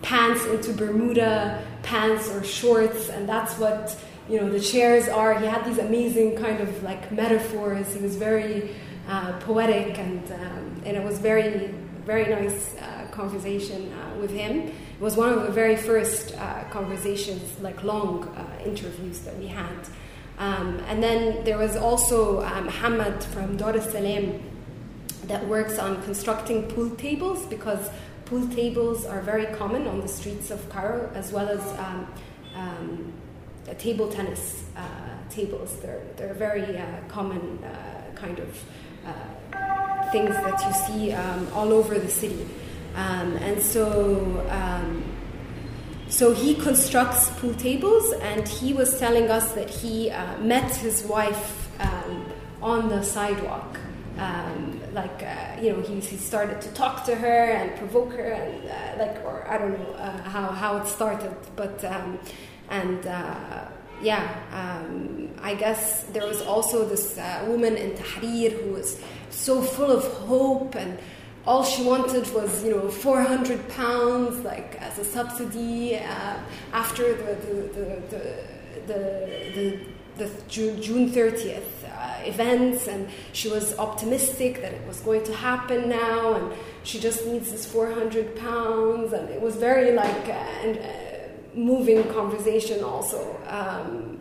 pants 0.00 0.46
into 0.46 0.72
Bermuda 0.72 1.62
pants 1.82 2.30
or 2.30 2.42
shorts, 2.42 3.10
and 3.10 3.28
that's 3.28 3.58
what 3.58 3.94
you 4.28 4.40
know 4.40 4.50
the 4.50 4.60
chairs 4.60 5.08
are. 5.08 5.38
He 5.38 5.46
had 5.46 5.64
these 5.64 5.78
amazing 5.78 6.36
kind 6.36 6.60
of 6.60 6.82
like 6.82 7.12
metaphors. 7.12 7.94
He 7.94 8.00
was 8.00 8.16
very 8.16 8.74
uh, 9.08 9.38
poetic, 9.40 9.98
and 9.98 10.30
um, 10.32 10.82
and 10.84 10.96
it 10.96 11.04
was 11.04 11.18
very 11.18 11.74
very 12.04 12.28
nice 12.30 12.76
uh, 12.76 13.06
conversation 13.10 13.92
uh, 13.92 14.18
with 14.20 14.30
him. 14.30 14.68
It 14.68 15.00
was 15.00 15.16
one 15.16 15.32
of 15.32 15.42
the 15.42 15.52
very 15.52 15.76
first 15.76 16.34
uh, 16.38 16.64
conversations, 16.70 17.58
like 17.60 17.82
long 17.82 18.28
interviews 18.64 19.20
that 19.20 19.36
we 19.38 19.46
had. 19.46 19.88
Um, 20.38 20.80
and 20.88 21.02
then 21.02 21.44
there 21.44 21.58
was 21.58 21.76
also 21.76 22.42
um, 22.42 22.68
Hamad 22.68 23.22
from 23.22 23.56
Dar 23.56 23.76
es 23.76 23.90
Salaam 23.90 24.40
that 25.26 25.46
works 25.46 25.78
on 25.78 26.02
constructing 26.02 26.64
pool 26.64 26.90
tables 26.90 27.46
because 27.46 27.88
pool 28.24 28.46
tables 28.48 29.06
are 29.06 29.20
very 29.22 29.46
common 29.56 29.86
on 29.86 30.00
the 30.00 30.08
streets 30.08 30.50
of 30.50 30.68
Cairo 30.70 31.10
as 31.14 31.32
well 31.32 31.48
as 31.48 31.60
um, 31.78 32.06
um, 32.56 33.12
table 33.72 34.08
tennis 34.08 34.64
uh, 34.76 34.80
tables. 35.30 35.80
They're, 35.80 36.02
they're 36.16 36.34
very 36.34 36.76
uh, 36.76 36.84
common 37.08 37.62
uh, 37.64 38.14
kind 38.14 38.38
of 38.38 38.48
things 40.12 40.34
that 40.34 40.60
you 40.64 40.72
see 40.86 41.12
um, 41.12 41.48
all 41.54 41.72
over 41.72 41.98
the 41.98 42.08
city. 42.08 42.46
Um, 42.94 43.36
and 43.38 43.60
so, 43.60 44.46
um, 44.50 45.02
so 46.08 46.32
he 46.32 46.54
constructs 46.54 47.30
pool 47.40 47.54
tables, 47.54 48.12
and 48.22 48.46
he 48.46 48.72
was 48.72 48.98
telling 49.00 49.30
us 49.30 49.52
that 49.52 49.68
he 49.68 50.10
uh, 50.10 50.38
met 50.38 50.74
his 50.76 51.04
wife 51.04 51.68
um, 51.80 52.26
on 52.62 52.88
the 52.88 53.02
sidewalk. 53.02 53.78
Um, 54.16 54.80
like 54.92 55.24
uh, 55.24 55.60
you 55.60 55.72
know, 55.72 55.80
he, 55.80 55.98
he 55.98 56.16
started 56.16 56.60
to 56.60 56.68
talk 56.72 57.04
to 57.06 57.16
her 57.16 57.50
and 57.50 57.76
provoke 57.76 58.12
her, 58.12 58.30
and 58.30 58.70
uh, 58.70 59.04
like, 59.04 59.24
or 59.24 59.44
I 59.48 59.58
don't 59.58 59.76
know 59.76 59.92
how 60.22 60.46
how 60.52 60.76
it 60.76 60.86
started, 60.86 61.34
but 61.56 61.84
um, 61.84 62.20
and 62.70 63.06
uh, 63.06 63.66
yeah, 64.02 64.28
um, 64.52 65.30
I 65.42 65.54
guess 65.54 66.04
there 66.12 66.26
was 66.26 66.42
also 66.42 66.84
this 66.84 67.18
uh, 67.18 67.44
woman 67.48 67.76
in 67.76 67.92
Tahrir 67.92 68.52
who 68.52 68.72
was 68.72 69.00
so 69.30 69.62
full 69.62 69.90
of 69.90 70.04
hope 70.04 70.74
and 70.74 70.98
all 71.46 71.62
she 71.62 71.82
wanted 71.82 72.32
was 72.32 72.64
you 72.64 72.70
know 72.70 72.88
400 72.88 73.68
pounds 73.68 74.42
like 74.44 74.76
as 74.80 74.98
a 74.98 75.04
subsidy 75.04 75.96
uh, 75.96 76.38
after 76.72 77.14
the 77.14 77.34
the, 78.86 78.86
the, 78.86 79.80
the, 80.16 80.30
June 80.48 81.10
30th 81.10 81.62
uh, 81.84 82.14
events. 82.24 82.86
And 82.86 83.08
she 83.32 83.48
was 83.48 83.76
optimistic 83.78 84.60
that 84.60 84.72
it 84.72 84.86
was 84.86 85.00
going 85.00 85.24
to 85.24 85.34
happen 85.34 85.88
now. 85.88 86.34
And 86.34 86.52
she 86.82 87.00
just 87.00 87.26
needs 87.26 87.50
this 87.50 87.66
400 87.66 88.36
pounds. 88.36 89.12
And 89.12 89.28
it 89.30 89.40
was 89.40 89.56
very 89.56 89.92
like 89.92 90.28
uh, 90.28 90.62
and, 90.62 90.78
uh, 90.78 91.03
moving 91.54 92.02
conversation 92.12 92.82
also 92.82 93.36
um, 93.48 94.20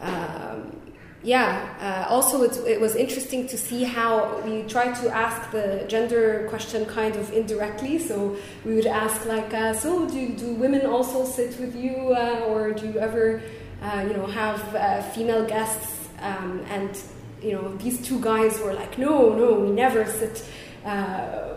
um, 0.00 0.80
yeah, 1.22 2.06
uh, 2.08 2.12
also 2.12 2.42
it 2.42 2.80
was 2.80 2.96
interesting 2.96 3.46
to 3.48 3.58
see 3.58 3.84
how 3.84 4.40
we 4.40 4.62
tried 4.62 4.94
to 5.02 5.14
ask 5.14 5.50
the 5.50 5.84
gender 5.86 6.46
question 6.48 6.86
kind 6.86 7.14
of 7.16 7.30
indirectly. 7.32 7.98
So 7.98 8.36
we 8.64 8.74
would 8.74 8.86
ask 8.86 9.26
like, 9.26 9.52
uh, 9.52 9.74
so 9.74 10.08
do, 10.08 10.30
do 10.30 10.54
women 10.54 10.86
also 10.86 11.26
sit 11.26 11.60
with 11.60 11.76
you, 11.76 12.14
uh, 12.14 12.46
or 12.48 12.72
do 12.72 12.86
you 12.86 12.98
ever, 12.98 13.42
uh, 13.82 14.06
you 14.08 14.14
know, 14.14 14.26
have 14.26 14.74
uh, 14.74 15.02
female 15.02 15.44
guests? 15.44 16.08
Um, 16.22 16.64
and 16.70 16.98
you 17.42 17.52
know, 17.52 17.74
these 17.76 18.00
two 18.00 18.20
guys 18.20 18.58
were 18.60 18.72
like, 18.72 18.96
no, 18.98 19.34
no, 19.34 19.52
we 19.54 19.70
never 19.70 20.06
sit 20.06 20.44
uh, 20.86 21.56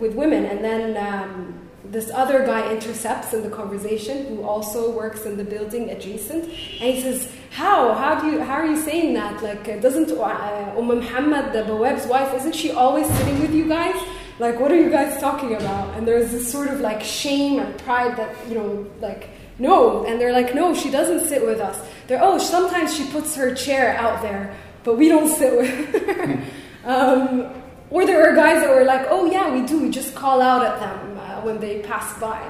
with 0.00 0.14
women. 0.14 0.44
And 0.44 0.64
then. 0.64 1.67
Um, 1.84 1.90
this 1.90 2.10
other 2.10 2.44
guy 2.44 2.70
intercepts 2.72 3.32
in 3.32 3.42
the 3.42 3.50
conversation 3.50 4.26
who 4.26 4.42
also 4.42 4.90
works 4.90 5.24
in 5.24 5.36
the 5.36 5.44
building 5.44 5.90
adjacent. 5.90 6.44
And 6.44 6.94
he 6.94 7.00
says 7.00 7.30
how? 7.50 7.94
How 7.94 8.20
do 8.20 8.30
you 8.30 8.40
how 8.40 8.54
are 8.54 8.66
you 8.66 8.76
saying 8.76 9.14
that? 9.14 9.42
Like 9.42 9.68
uh, 9.68 9.76
doesn't 9.78 10.10
uh, 10.10 10.74
umm 10.76 10.86
muhammad 10.86 11.52
the 11.52 11.62
bawab's 11.62 12.06
wife 12.06 12.34
isn't 12.34 12.54
she 12.54 12.70
always 12.70 13.06
sitting 13.18 13.40
with 13.40 13.54
you 13.54 13.68
guys? 13.68 13.96
Like 14.38 14.60
what 14.60 14.70
are 14.70 14.80
you 14.80 14.90
guys 14.90 15.20
talking 15.20 15.54
about? 15.54 15.94
And 15.96 16.06
there's 16.06 16.30
this 16.30 16.50
sort 16.50 16.68
of 16.68 16.80
like 16.80 17.02
shame 17.02 17.58
and 17.58 17.76
pride 17.78 18.16
that 18.16 18.34
you 18.48 18.54
know 18.54 18.86
like 19.00 19.30
no. 19.58 20.04
And 20.04 20.20
they're 20.20 20.32
like 20.32 20.54
no 20.54 20.74
she 20.74 20.90
doesn't 20.90 21.28
sit 21.28 21.44
with 21.44 21.60
us. 21.60 21.78
They're 22.06 22.22
oh 22.22 22.38
sometimes 22.38 22.96
she 22.96 23.04
puts 23.10 23.34
her 23.36 23.54
chair 23.54 23.96
out 23.96 24.22
there 24.22 24.54
but 24.84 24.96
we 24.96 25.08
don't 25.08 25.28
sit 25.28 25.56
with 25.56 26.06
her. 26.16 26.42
Um, 26.84 27.52
or 27.90 28.06
there 28.06 28.30
are 28.30 28.34
guys 28.34 28.62
that 28.62 28.70
were 28.70 28.84
like 28.84 29.06
oh 29.10 29.30
yeah 29.30 29.52
we 29.52 29.66
do. 29.66 29.80
We 29.80 29.90
just 29.90 30.14
call 30.14 30.40
out 30.42 30.64
at 30.64 30.78
them 30.80 31.17
when 31.44 31.58
they 31.60 31.80
pass 31.80 32.18
by. 32.20 32.42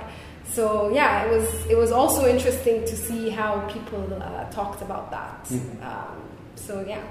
So 0.52 0.90
yeah, 0.92 1.24
it 1.24 1.30
was 1.30 1.66
it 1.66 1.76
was 1.76 1.92
also 1.92 2.26
interesting 2.26 2.84
to 2.84 2.96
see 2.96 3.28
how 3.30 3.60
people 3.68 4.02
uh, 4.20 4.50
talked 4.50 4.82
about 4.82 5.10
that. 5.10 5.44
Mm-hmm. 5.44 5.82
Um, 5.82 6.22
so 6.56 6.84
yeah. 6.86 7.02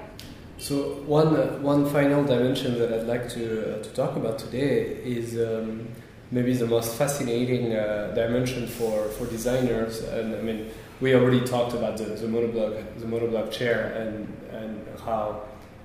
So 0.58 0.94
one 1.06 1.36
uh, 1.36 1.58
one 1.60 1.86
final 1.86 2.24
dimension 2.24 2.78
that 2.78 2.92
I'd 2.92 3.06
like 3.06 3.28
to 3.30 3.76
uh, 3.76 3.82
to 3.82 3.90
talk 3.90 4.16
about 4.16 4.38
today 4.38 4.96
is 5.04 5.38
um, 5.38 5.88
maybe 6.30 6.52
the 6.52 6.66
most 6.66 6.96
fascinating 6.96 7.74
uh, 7.74 8.12
dimension 8.14 8.66
for, 8.66 9.08
for 9.10 9.26
designers. 9.26 10.00
And 10.02 10.34
I 10.34 10.42
mean, 10.42 10.70
we 11.00 11.14
already 11.14 11.40
talked 11.40 11.74
about 11.74 11.96
the, 11.96 12.04
the 12.04 12.26
monoblock 12.26 12.98
the 12.98 13.06
monoblock 13.06 13.52
chair 13.52 13.92
and 13.94 14.26
and 14.50 14.84
how 15.04 15.42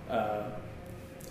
uh, 0.09 0.43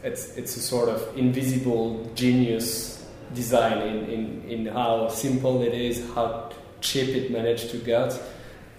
it's 0.04 0.36
it's 0.36 0.56
a 0.56 0.60
sort 0.60 0.88
of 0.88 1.16
invisible 1.18 2.10
genius 2.14 3.01
design 3.34 3.78
in, 3.78 4.04
in, 4.06 4.42
in 4.48 4.66
how 4.66 5.08
simple 5.08 5.62
it 5.62 5.74
is, 5.74 6.08
how 6.14 6.50
cheap 6.80 7.08
it 7.08 7.30
managed 7.30 7.70
to 7.70 7.78
get, 7.78 8.20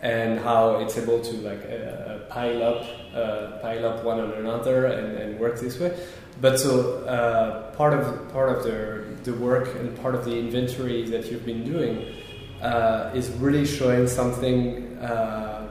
and 0.01 0.39
how 0.39 0.77
it's 0.77 0.97
able 0.97 1.21
to 1.21 1.33
like 1.37 1.63
uh, 1.65 1.73
uh, 1.73 2.19
pile 2.29 2.63
up 2.63 2.85
uh, 3.15 3.59
pile 3.61 3.85
up 3.85 4.03
one 4.03 4.19
on 4.19 4.31
another 4.33 4.85
and, 4.87 5.17
and 5.17 5.39
work 5.39 5.59
this 5.59 5.79
way. 5.79 5.97
But 6.41 6.59
so 6.59 7.05
uh, 7.05 7.71
part 7.75 7.93
of 7.93 8.31
part 8.33 8.49
of 8.49 8.63
the 8.63 9.05
the 9.23 9.33
work 9.33 9.73
and 9.75 9.97
part 10.01 10.15
of 10.15 10.25
the 10.25 10.37
inventory 10.37 11.05
that 11.09 11.31
you've 11.31 11.45
been 11.45 11.63
doing 11.63 12.13
uh, 12.61 13.11
is 13.13 13.29
really 13.31 13.65
showing 13.65 14.07
something 14.07 14.97
uh, 14.97 15.69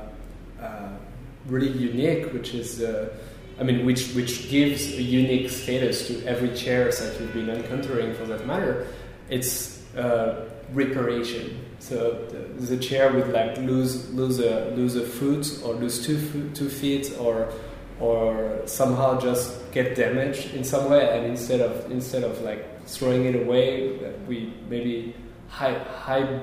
really 1.47 1.73
unique, 1.77 2.33
which 2.33 2.55
is 2.55 2.81
I 3.61 3.65
mean, 3.65 3.85
which 3.87 4.13
which 4.15 4.49
gives 4.49 4.95
a 4.95 5.03
unique 5.03 5.51
status 5.51 6.07
to 6.09 6.25
every 6.27 6.55
chair 6.55 6.91
that 6.91 7.21
you've 7.21 7.33
been 7.33 7.51
encountering, 7.51 8.15
for 8.15 8.25
that 8.27 8.47
matter. 8.47 8.87
It's 9.29 9.83
uh, 9.97 10.49
reparation. 10.73 11.65
So 11.79 12.27
the, 12.31 12.67
the, 12.67 12.77
chair 12.77 13.13
would 13.13 13.29
like 13.29 13.57
lose 13.59 14.11
lose 14.13 14.39
a 14.39 14.71
lose 14.77 14.97
a 14.97 15.05
foot 15.05 15.47
or 15.65 15.75
lose 15.75 16.05
two 16.07 16.51
two 16.55 16.69
feet 16.69 17.13
or 17.19 17.53
or 18.01 18.63
somehow 18.67 19.21
just 19.21 19.71
get 19.73 19.97
damaged 19.97 20.55
in 20.55 20.65
some 20.65 20.91
way, 20.91 21.17
and 21.17 21.27
instead 21.27 21.61
of 21.61 21.91
instead 21.91 22.25
of 22.25 22.41
like 22.43 22.87
throwing 22.87 23.27
it 23.27 23.37
away, 23.43 23.99
we 24.27 24.53
maybe 24.69 25.15
high, 25.53 25.79
high, 25.79 26.41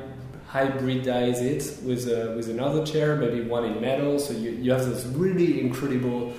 hybridize 0.50 1.42
it 1.42 1.84
with 1.84 2.08
a, 2.08 2.34
with 2.36 2.50
another 2.50 2.86
chair, 2.86 3.16
maybe 3.16 3.42
one 3.42 3.66
in 3.66 3.82
metal. 3.82 4.20
So 4.20 4.34
you, 4.34 4.52
you 4.52 4.72
have 4.72 4.86
this 4.86 5.06
really 5.06 5.62
incredible 5.62 6.34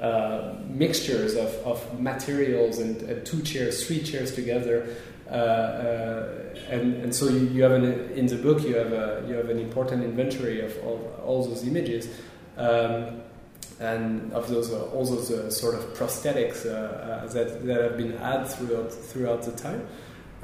uh, 0.00 0.54
mixtures 0.68 1.36
of, 1.36 1.48
of 1.64 2.00
materials 2.00 2.78
and, 2.78 3.00
and, 3.02 3.24
two 3.24 3.40
chairs, 3.42 3.86
three 3.86 4.02
chairs 4.02 4.34
together. 4.34 4.94
Uh, 5.30 5.34
uh, 5.34 6.54
and, 6.68 6.94
and 7.02 7.14
so 7.14 7.28
you, 7.28 7.46
you 7.48 7.62
have 7.62 7.72
an, 7.72 7.84
in 8.12 8.26
the 8.26 8.36
book 8.36 8.62
you 8.62 8.76
have 8.76 8.92
a, 8.92 9.24
you 9.26 9.34
have 9.34 9.48
an 9.48 9.58
important 9.58 10.04
inventory 10.04 10.60
of, 10.60 10.76
of 10.78 11.00
all 11.24 11.44
those 11.44 11.66
images 11.66 12.08
um, 12.56 13.20
and 13.80 14.32
of 14.32 14.48
those 14.48 14.72
uh, 14.72 14.84
all 14.90 15.04
those 15.04 15.32
uh, 15.32 15.50
sort 15.50 15.74
of 15.74 15.80
prosthetics 15.94 16.62
that, 17.32 17.66
that 17.66 17.82
have 17.82 17.96
been 17.96 18.12
added 18.18 18.46
throughout 18.46 18.92
throughout 18.92 19.42
the 19.42 19.52
time. 19.52 19.84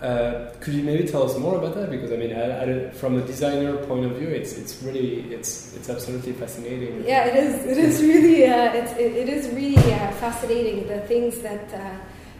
Uh, 0.01 0.53
could 0.61 0.75
you 0.75 0.83
maybe 0.83 1.07
tell 1.07 1.23
us 1.23 1.39
more 1.39 1.57
about 1.57 1.75
that? 1.77 1.91
Because 1.91 2.11
I 2.11 2.17
mean, 2.17 2.33
I, 2.33 2.87
I, 2.87 2.91
from 2.91 3.19
a 3.19 3.23
designer 3.23 3.77
point 3.87 4.05
of 4.05 4.17
view, 4.17 4.29
it's 4.29 4.53
it's 4.53 4.83
really 4.83 5.33
it's 5.33 5.77
it's 5.77 5.89
absolutely 5.89 6.33
fascinating. 6.33 7.05
Yeah, 7.07 7.27
it 7.27 7.37
is. 7.37 7.65
It 7.65 7.79
is 7.79 8.03
really 8.03 8.47
uh, 8.47 8.73
it's, 8.73 8.93
it, 8.93 9.13
it 9.13 9.29
is 9.29 9.49
really 9.51 9.93
uh, 9.95 10.11
fascinating 10.13 10.89
the 10.89 11.01
things 11.03 11.39
that 11.41 11.73
uh, 11.73 11.95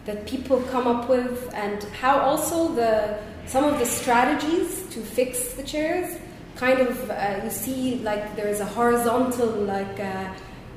that 0.07 0.27
people 0.27 0.61
come 0.73 0.89
up 0.89 1.09
with 1.09 1.53
and 1.55 1.85
how 2.01 2.19
also 2.19 2.75
the 2.75 3.19
some 3.47 3.65
of 3.65 3.79
the 3.79 3.87
strategies 3.87 4.87
to 4.91 5.01
fix 5.01 5.55
the 5.55 5.63
chairs 5.63 6.19
kind 6.57 6.81
of 6.81 7.11
uh, 7.11 7.41
you 7.45 7.51
see 7.51 7.99
like 7.99 8.35
there 8.37 8.49
is 8.49 8.61
a 8.61 8.65
horizontal 8.65 9.49
like 9.49 10.01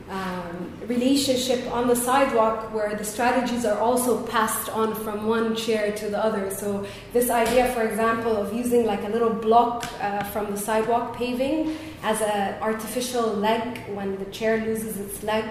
um, 0.10 0.72
relationship 0.88 1.70
on 1.72 1.88
the 1.88 1.96
sidewalk 1.96 2.74
where 2.74 2.96
the 2.96 3.04
strategies 3.04 3.66
are 3.66 3.80
also 3.80 4.24
passed 4.28 4.70
on 4.70 4.94
from 4.94 5.26
one 5.26 5.56
chair 5.56 5.92
to 5.94 6.10
the 6.10 6.24
other. 6.24 6.52
So, 6.52 6.86
this 7.12 7.30
idea, 7.30 7.68
for 7.74 7.82
example, 7.82 8.36
of 8.36 8.54
using 8.54 8.86
like 8.86 9.04
a 9.04 9.10
little 9.10 9.34
block 9.34 9.86
uh, 10.00 10.24
from 10.26 10.52
the 10.52 10.58
sidewalk 10.58 11.18
paving 11.18 11.76
as 12.04 12.22
an 12.22 12.62
artificial 12.62 13.34
leg 13.34 13.80
when 13.96 14.18
the 14.20 14.26
chair 14.26 14.64
loses 14.64 15.00
its 15.00 15.24
leg. 15.24 15.44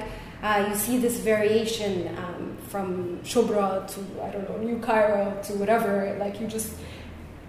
Uh, 0.42 0.66
you 0.68 0.76
see 0.76 0.98
this 0.98 1.18
variation 1.18 2.16
um, 2.18 2.56
from 2.68 3.18
Shubra 3.20 3.88
to 3.88 4.22
I 4.22 4.30
don't 4.30 4.48
know 4.48 4.58
New 4.58 4.78
Cairo 4.78 5.40
to 5.44 5.52
whatever. 5.54 6.16
Like 6.20 6.40
you 6.40 6.46
just 6.46 6.74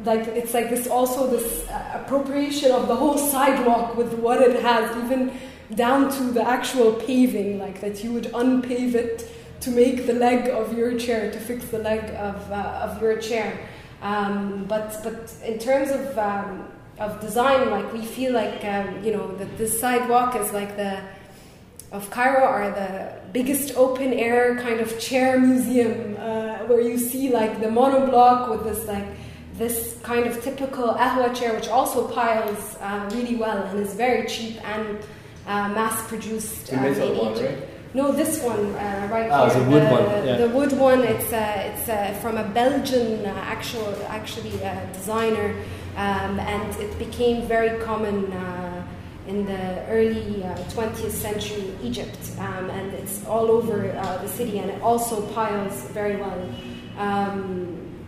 like 0.03 0.27
it's 0.27 0.53
like 0.53 0.69
this 0.69 0.87
also 0.87 1.29
this 1.29 1.67
uh, 1.69 2.01
appropriation 2.03 2.71
of 2.71 2.87
the 2.87 2.95
whole 2.95 3.17
sidewalk 3.17 3.95
with 3.95 4.13
what 4.13 4.41
it 4.41 4.61
has 4.61 4.95
even 5.03 5.31
down 5.73 6.11
to 6.11 6.23
the 6.25 6.47
actual 6.47 6.93
paving, 6.93 7.57
like 7.57 7.81
that 7.81 8.03
you 8.03 8.11
would 8.11 8.25
unpave 8.25 8.93
it 8.93 9.31
to 9.61 9.71
make 9.71 10.05
the 10.05 10.13
leg 10.13 10.49
of 10.49 10.77
your 10.77 10.97
chair, 10.97 11.31
to 11.31 11.39
fix 11.39 11.65
the 11.65 11.79
leg 11.79 12.03
of, 12.15 12.51
uh, 12.51 12.81
of 12.83 13.01
your 13.01 13.17
chair. 13.17 13.67
Um, 14.01 14.65
but 14.67 15.01
but 15.03 15.33
in 15.43 15.57
terms 15.57 15.89
of 15.89 16.17
um, 16.19 16.67
of 16.99 17.19
design, 17.19 17.71
like 17.71 17.91
we 17.91 18.05
feel 18.05 18.33
like 18.33 18.63
um, 18.63 19.03
you 19.03 19.11
know 19.11 19.35
that 19.37 19.57
this 19.57 19.79
sidewalk 19.79 20.35
is 20.35 20.51
like 20.51 20.75
the 20.75 21.01
of 21.91 22.09
Cairo 22.09 22.43
are 22.43 22.69
the 22.71 23.13
biggest 23.31 23.75
open 23.75 24.13
air 24.13 24.57
kind 24.57 24.79
of 24.79 24.99
chair 24.99 25.39
museum 25.39 26.17
uh, 26.17 26.57
where 26.67 26.81
you 26.81 26.97
see 26.97 27.31
like 27.31 27.61
the 27.61 27.67
monoblock 27.67 28.49
with 28.49 28.63
this 28.63 28.85
like 28.87 29.05
this 29.53 29.97
kind 30.03 30.25
of 30.25 30.43
typical 30.43 30.89
ahwa 30.93 31.33
chair 31.33 31.53
which 31.55 31.69
also 31.69 32.07
piles 32.09 32.75
uh, 32.81 33.09
really 33.13 33.35
well 33.35 33.63
and 33.63 33.79
is 33.79 33.93
very 33.93 34.27
cheap 34.27 34.57
and 34.67 34.99
uh, 35.47 35.69
mass 35.69 36.07
produced 36.07 36.73
um, 36.73 36.85
in 36.85 37.17
one, 37.17 37.33
Egypt. 37.33 37.59
Right? 37.59 37.69
No, 37.93 38.11
this 38.11 38.41
one 38.41 38.75
uh, 38.75 39.07
right 39.11 39.29
oh, 39.31 39.49
here. 39.49 39.63
the 39.63 39.69
wood 39.69 39.91
one. 39.91 40.25
Yeah. 40.25 40.37
The 40.37 40.49
wood 40.49 40.73
one. 40.73 41.03
It's 41.03 41.31
uh, 41.31 41.71
it's 41.73 41.87
uh, 41.87 42.17
from 42.21 42.37
a 42.37 42.43
Belgian 42.43 43.25
actual 43.25 43.95
actually 44.07 44.59
designer, 44.93 45.55
um, 45.95 46.39
and 46.39 46.75
it 46.81 46.97
became 46.99 47.47
very 47.47 47.79
common 47.83 48.33
in 49.27 49.45
the 49.45 49.85
early 49.87 50.43
uh, 50.43 50.55
20th 50.69 51.09
century 51.09 51.73
Egypt, 51.81 52.19
um, 52.37 52.69
and 52.69 52.93
it's 52.93 53.25
all 53.25 53.49
over 53.49 53.91
uh, 53.91 54.17
the 54.17 54.27
city, 54.27 54.59
and 54.59 54.69
it 54.69 54.81
also 54.81 55.25
piles 55.33 55.85
very 55.91 56.17
well. 56.17 56.49
Um, 56.97 58.05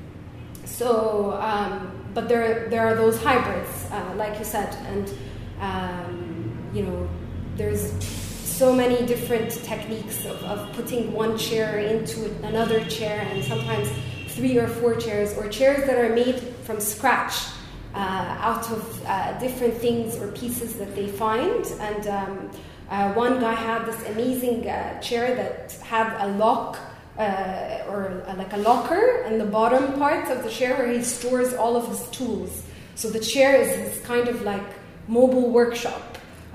so, 0.65 1.37
um, 1.41 2.05
but 2.13 2.27
there 2.27 2.69
there 2.69 2.85
are 2.85 2.95
those 2.95 3.21
hybrids, 3.21 3.87
uh, 3.91 4.13
like 4.15 4.37
you 4.37 4.45
said, 4.45 4.75
and 4.87 5.11
um, 5.59 6.69
you 6.73 6.83
know, 6.83 7.09
there's 7.57 7.91
so 8.03 8.73
many 8.73 9.05
different 9.05 9.51
techniques 9.51 10.25
of, 10.25 10.41
of 10.43 10.73
putting 10.73 11.11
one 11.13 11.37
chair 11.37 11.79
into 11.79 12.25
another 12.43 12.83
chair, 12.85 13.27
and 13.31 13.43
sometimes 13.43 13.89
three 14.29 14.57
or 14.57 14.67
four 14.67 14.95
chairs, 14.95 15.35
or 15.37 15.47
chairs 15.47 15.85
that 15.87 15.97
are 15.97 16.13
made 16.13 16.39
from 16.63 16.79
scratch 16.79 17.47
uh, 17.93 18.37
out 18.39 18.69
of 18.71 19.05
uh, 19.05 19.37
different 19.39 19.73
things 19.73 20.15
or 20.17 20.31
pieces 20.31 20.75
that 20.75 20.95
they 20.95 21.07
find. 21.07 21.65
And 21.79 22.07
um, 22.07 22.51
uh, 22.89 23.13
one 23.13 23.39
guy 23.39 23.53
had 23.53 23.85
this 23.85 24.01
amazing 24.09 24.63
chair 25.01 25.35
that 25.35 25.73
had 25.81 26.15
a 26.25 26.27
lock. 26.37 26.77
Uh, 27.17 27.83
or 27.89 28.23
uh, 28.27 28.35
like 28.35 28.53
a 28.53 28.57
locker 28.57 29.23
in 29.25 29.39
the 29.39 29.43
bottom 29.43 29.93
part 29.93 30.29
of 30.29 30.43
the 30.43 30.49
chair 30.51 30.77
where 30.77 30.91
he 30.91 31.01
stores 31.01 31.51
all 31.55 31.75
of 31.75 31.87
his 31.87 32.07
tools. 32.09 32.61
So 32.93 33.09
the 33.09 33.19
chair 33.19 33.59
is 33.59 33.75
his 33.75 34.05
kind 34.05 34.27
of 34.27 34.43
like 34.43 34.61
mobile 35.07 35.49
workshop, 35.49 36.06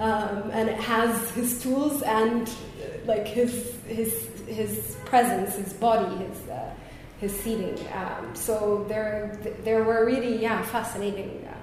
um, 0.03 0.51
and 0.51 0.69
it 0.69 0.81
has 0.81 1.31
his 1.31 1.63
tools 1.63 2.03
and 2.03 2.49
uh, 2.49 2.53
like 3.07 3.27
his 3.27 3.53
his 3.87 4.29
his 4.47 4.97
presence, 5.05 5.55
his 5.57 5.73
body, 5.73 6.17
his 6.25 6.39
his 7.23 7.33
seating. 7.41 7.79
Um, 7.95 8.35
so 8.35 8.85
there, 8.89 9.39
there 9.63 9.85
were 9.85 10.05
really, 10.05 10.43
yeah, 10.43 10.61
fascinating, 10.63 11.47
uh, 11.47 11.55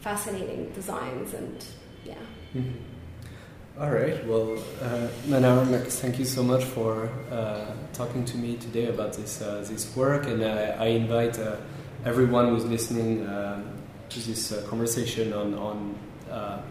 fascinating 0.00 0.70
designs, 0.70 1.34
and 1.34 1.66
yeah. 2.04 2.14
Mm-hmm. 2.54 3.82
All 3.82 3.90
right. 3.90 4.24
Well, 4.28 4.62
uh, 4.80 5.08
Manar, 5.26 5.64
thank 5.86 6.20
you 6.20 6.24
so 6.24 6.44
much 6.44 6.64
for 6.64 7.10
uh, 7.32 7.72
talking 7.92 8.24
to 8.26 8.36
me 8.36 8.56
today 8.58 8.86
about 8.86 9.14
this 9.14 9.42
uh, 9.42 9.64
this 9.68 9.96
work, 9.96 10.26
and 10.26 10.44
I 10.44 10.86
invite 10.86 11.36
uh, 11.40 11.56
everyone 12.04 12.50
who's 12.50 12.64
listening 12.64 13.26
um, 13.26 13.64
to 14.10 14.20
this 14.20 14.52
uh, 14.52 14.62
conversation 14.68 15.32
on 15.32 15.54
on 15.54 15.98
uh, 16.30 16.62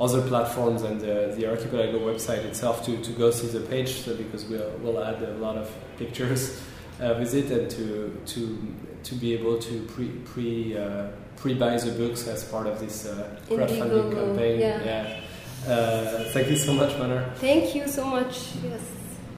other 0.00 0.22
platforms 0.22 0.82
and 0.82 1.00
the, 1.00 1.34
the 1.36 1.46
Archipelago 1.48 1.98
website 1.98 2.44
itself 2.44 2.84
to, 2.86 2.96
to 3.02 3.12
go 3.12 3.30
see 3.30 3.46
the 3.46 3.60
page 3.60 4.00
so 4.00 4.14
because 4.16 4.44
we'll, 4.46 4.70
we'll 4.80 5.02
add 5.02 5.22
a 5.22 5.34
lot 5.34 5.56
of 5.56 5.70
pictures 5.98 6.62
uh, 7.00 7.14
it 7.20 7.50
and 7.50 7.70
to 7.70 8.20
to 8.26 8.58
to 9.02 9.14
be 9.14 9.34
able 9.34 9.58
to 9.58 9.82
pre 9.82 10.08
pre 10.24 10.76
uh, 10.76 11.08
pre 11.36 11.54
buy 11.54 11.76
the 11.76 11.92
books 11.92 12.28
as 12.28 12.44
part 12.44 12.66
of 12.66 12.78
this 12.78 13.06
uh, 13.06 13.36
crowdfunding 13.48 14.14
campaign. 14.14 14.60
Yeah. 14.60 14.84
yeah. 14.84 15.20
Uh, 15.66 16.24
thank 16.32 16.48
you 16.48 16.56
so 16.56 16.72
much, 16.72 16.96
Manar. 16.98 17.34
Thank 17.36 17.74
you 17.74 17.86
so 17.88 18.04
much. 18.04 18.50
Yes. 18.62 18.80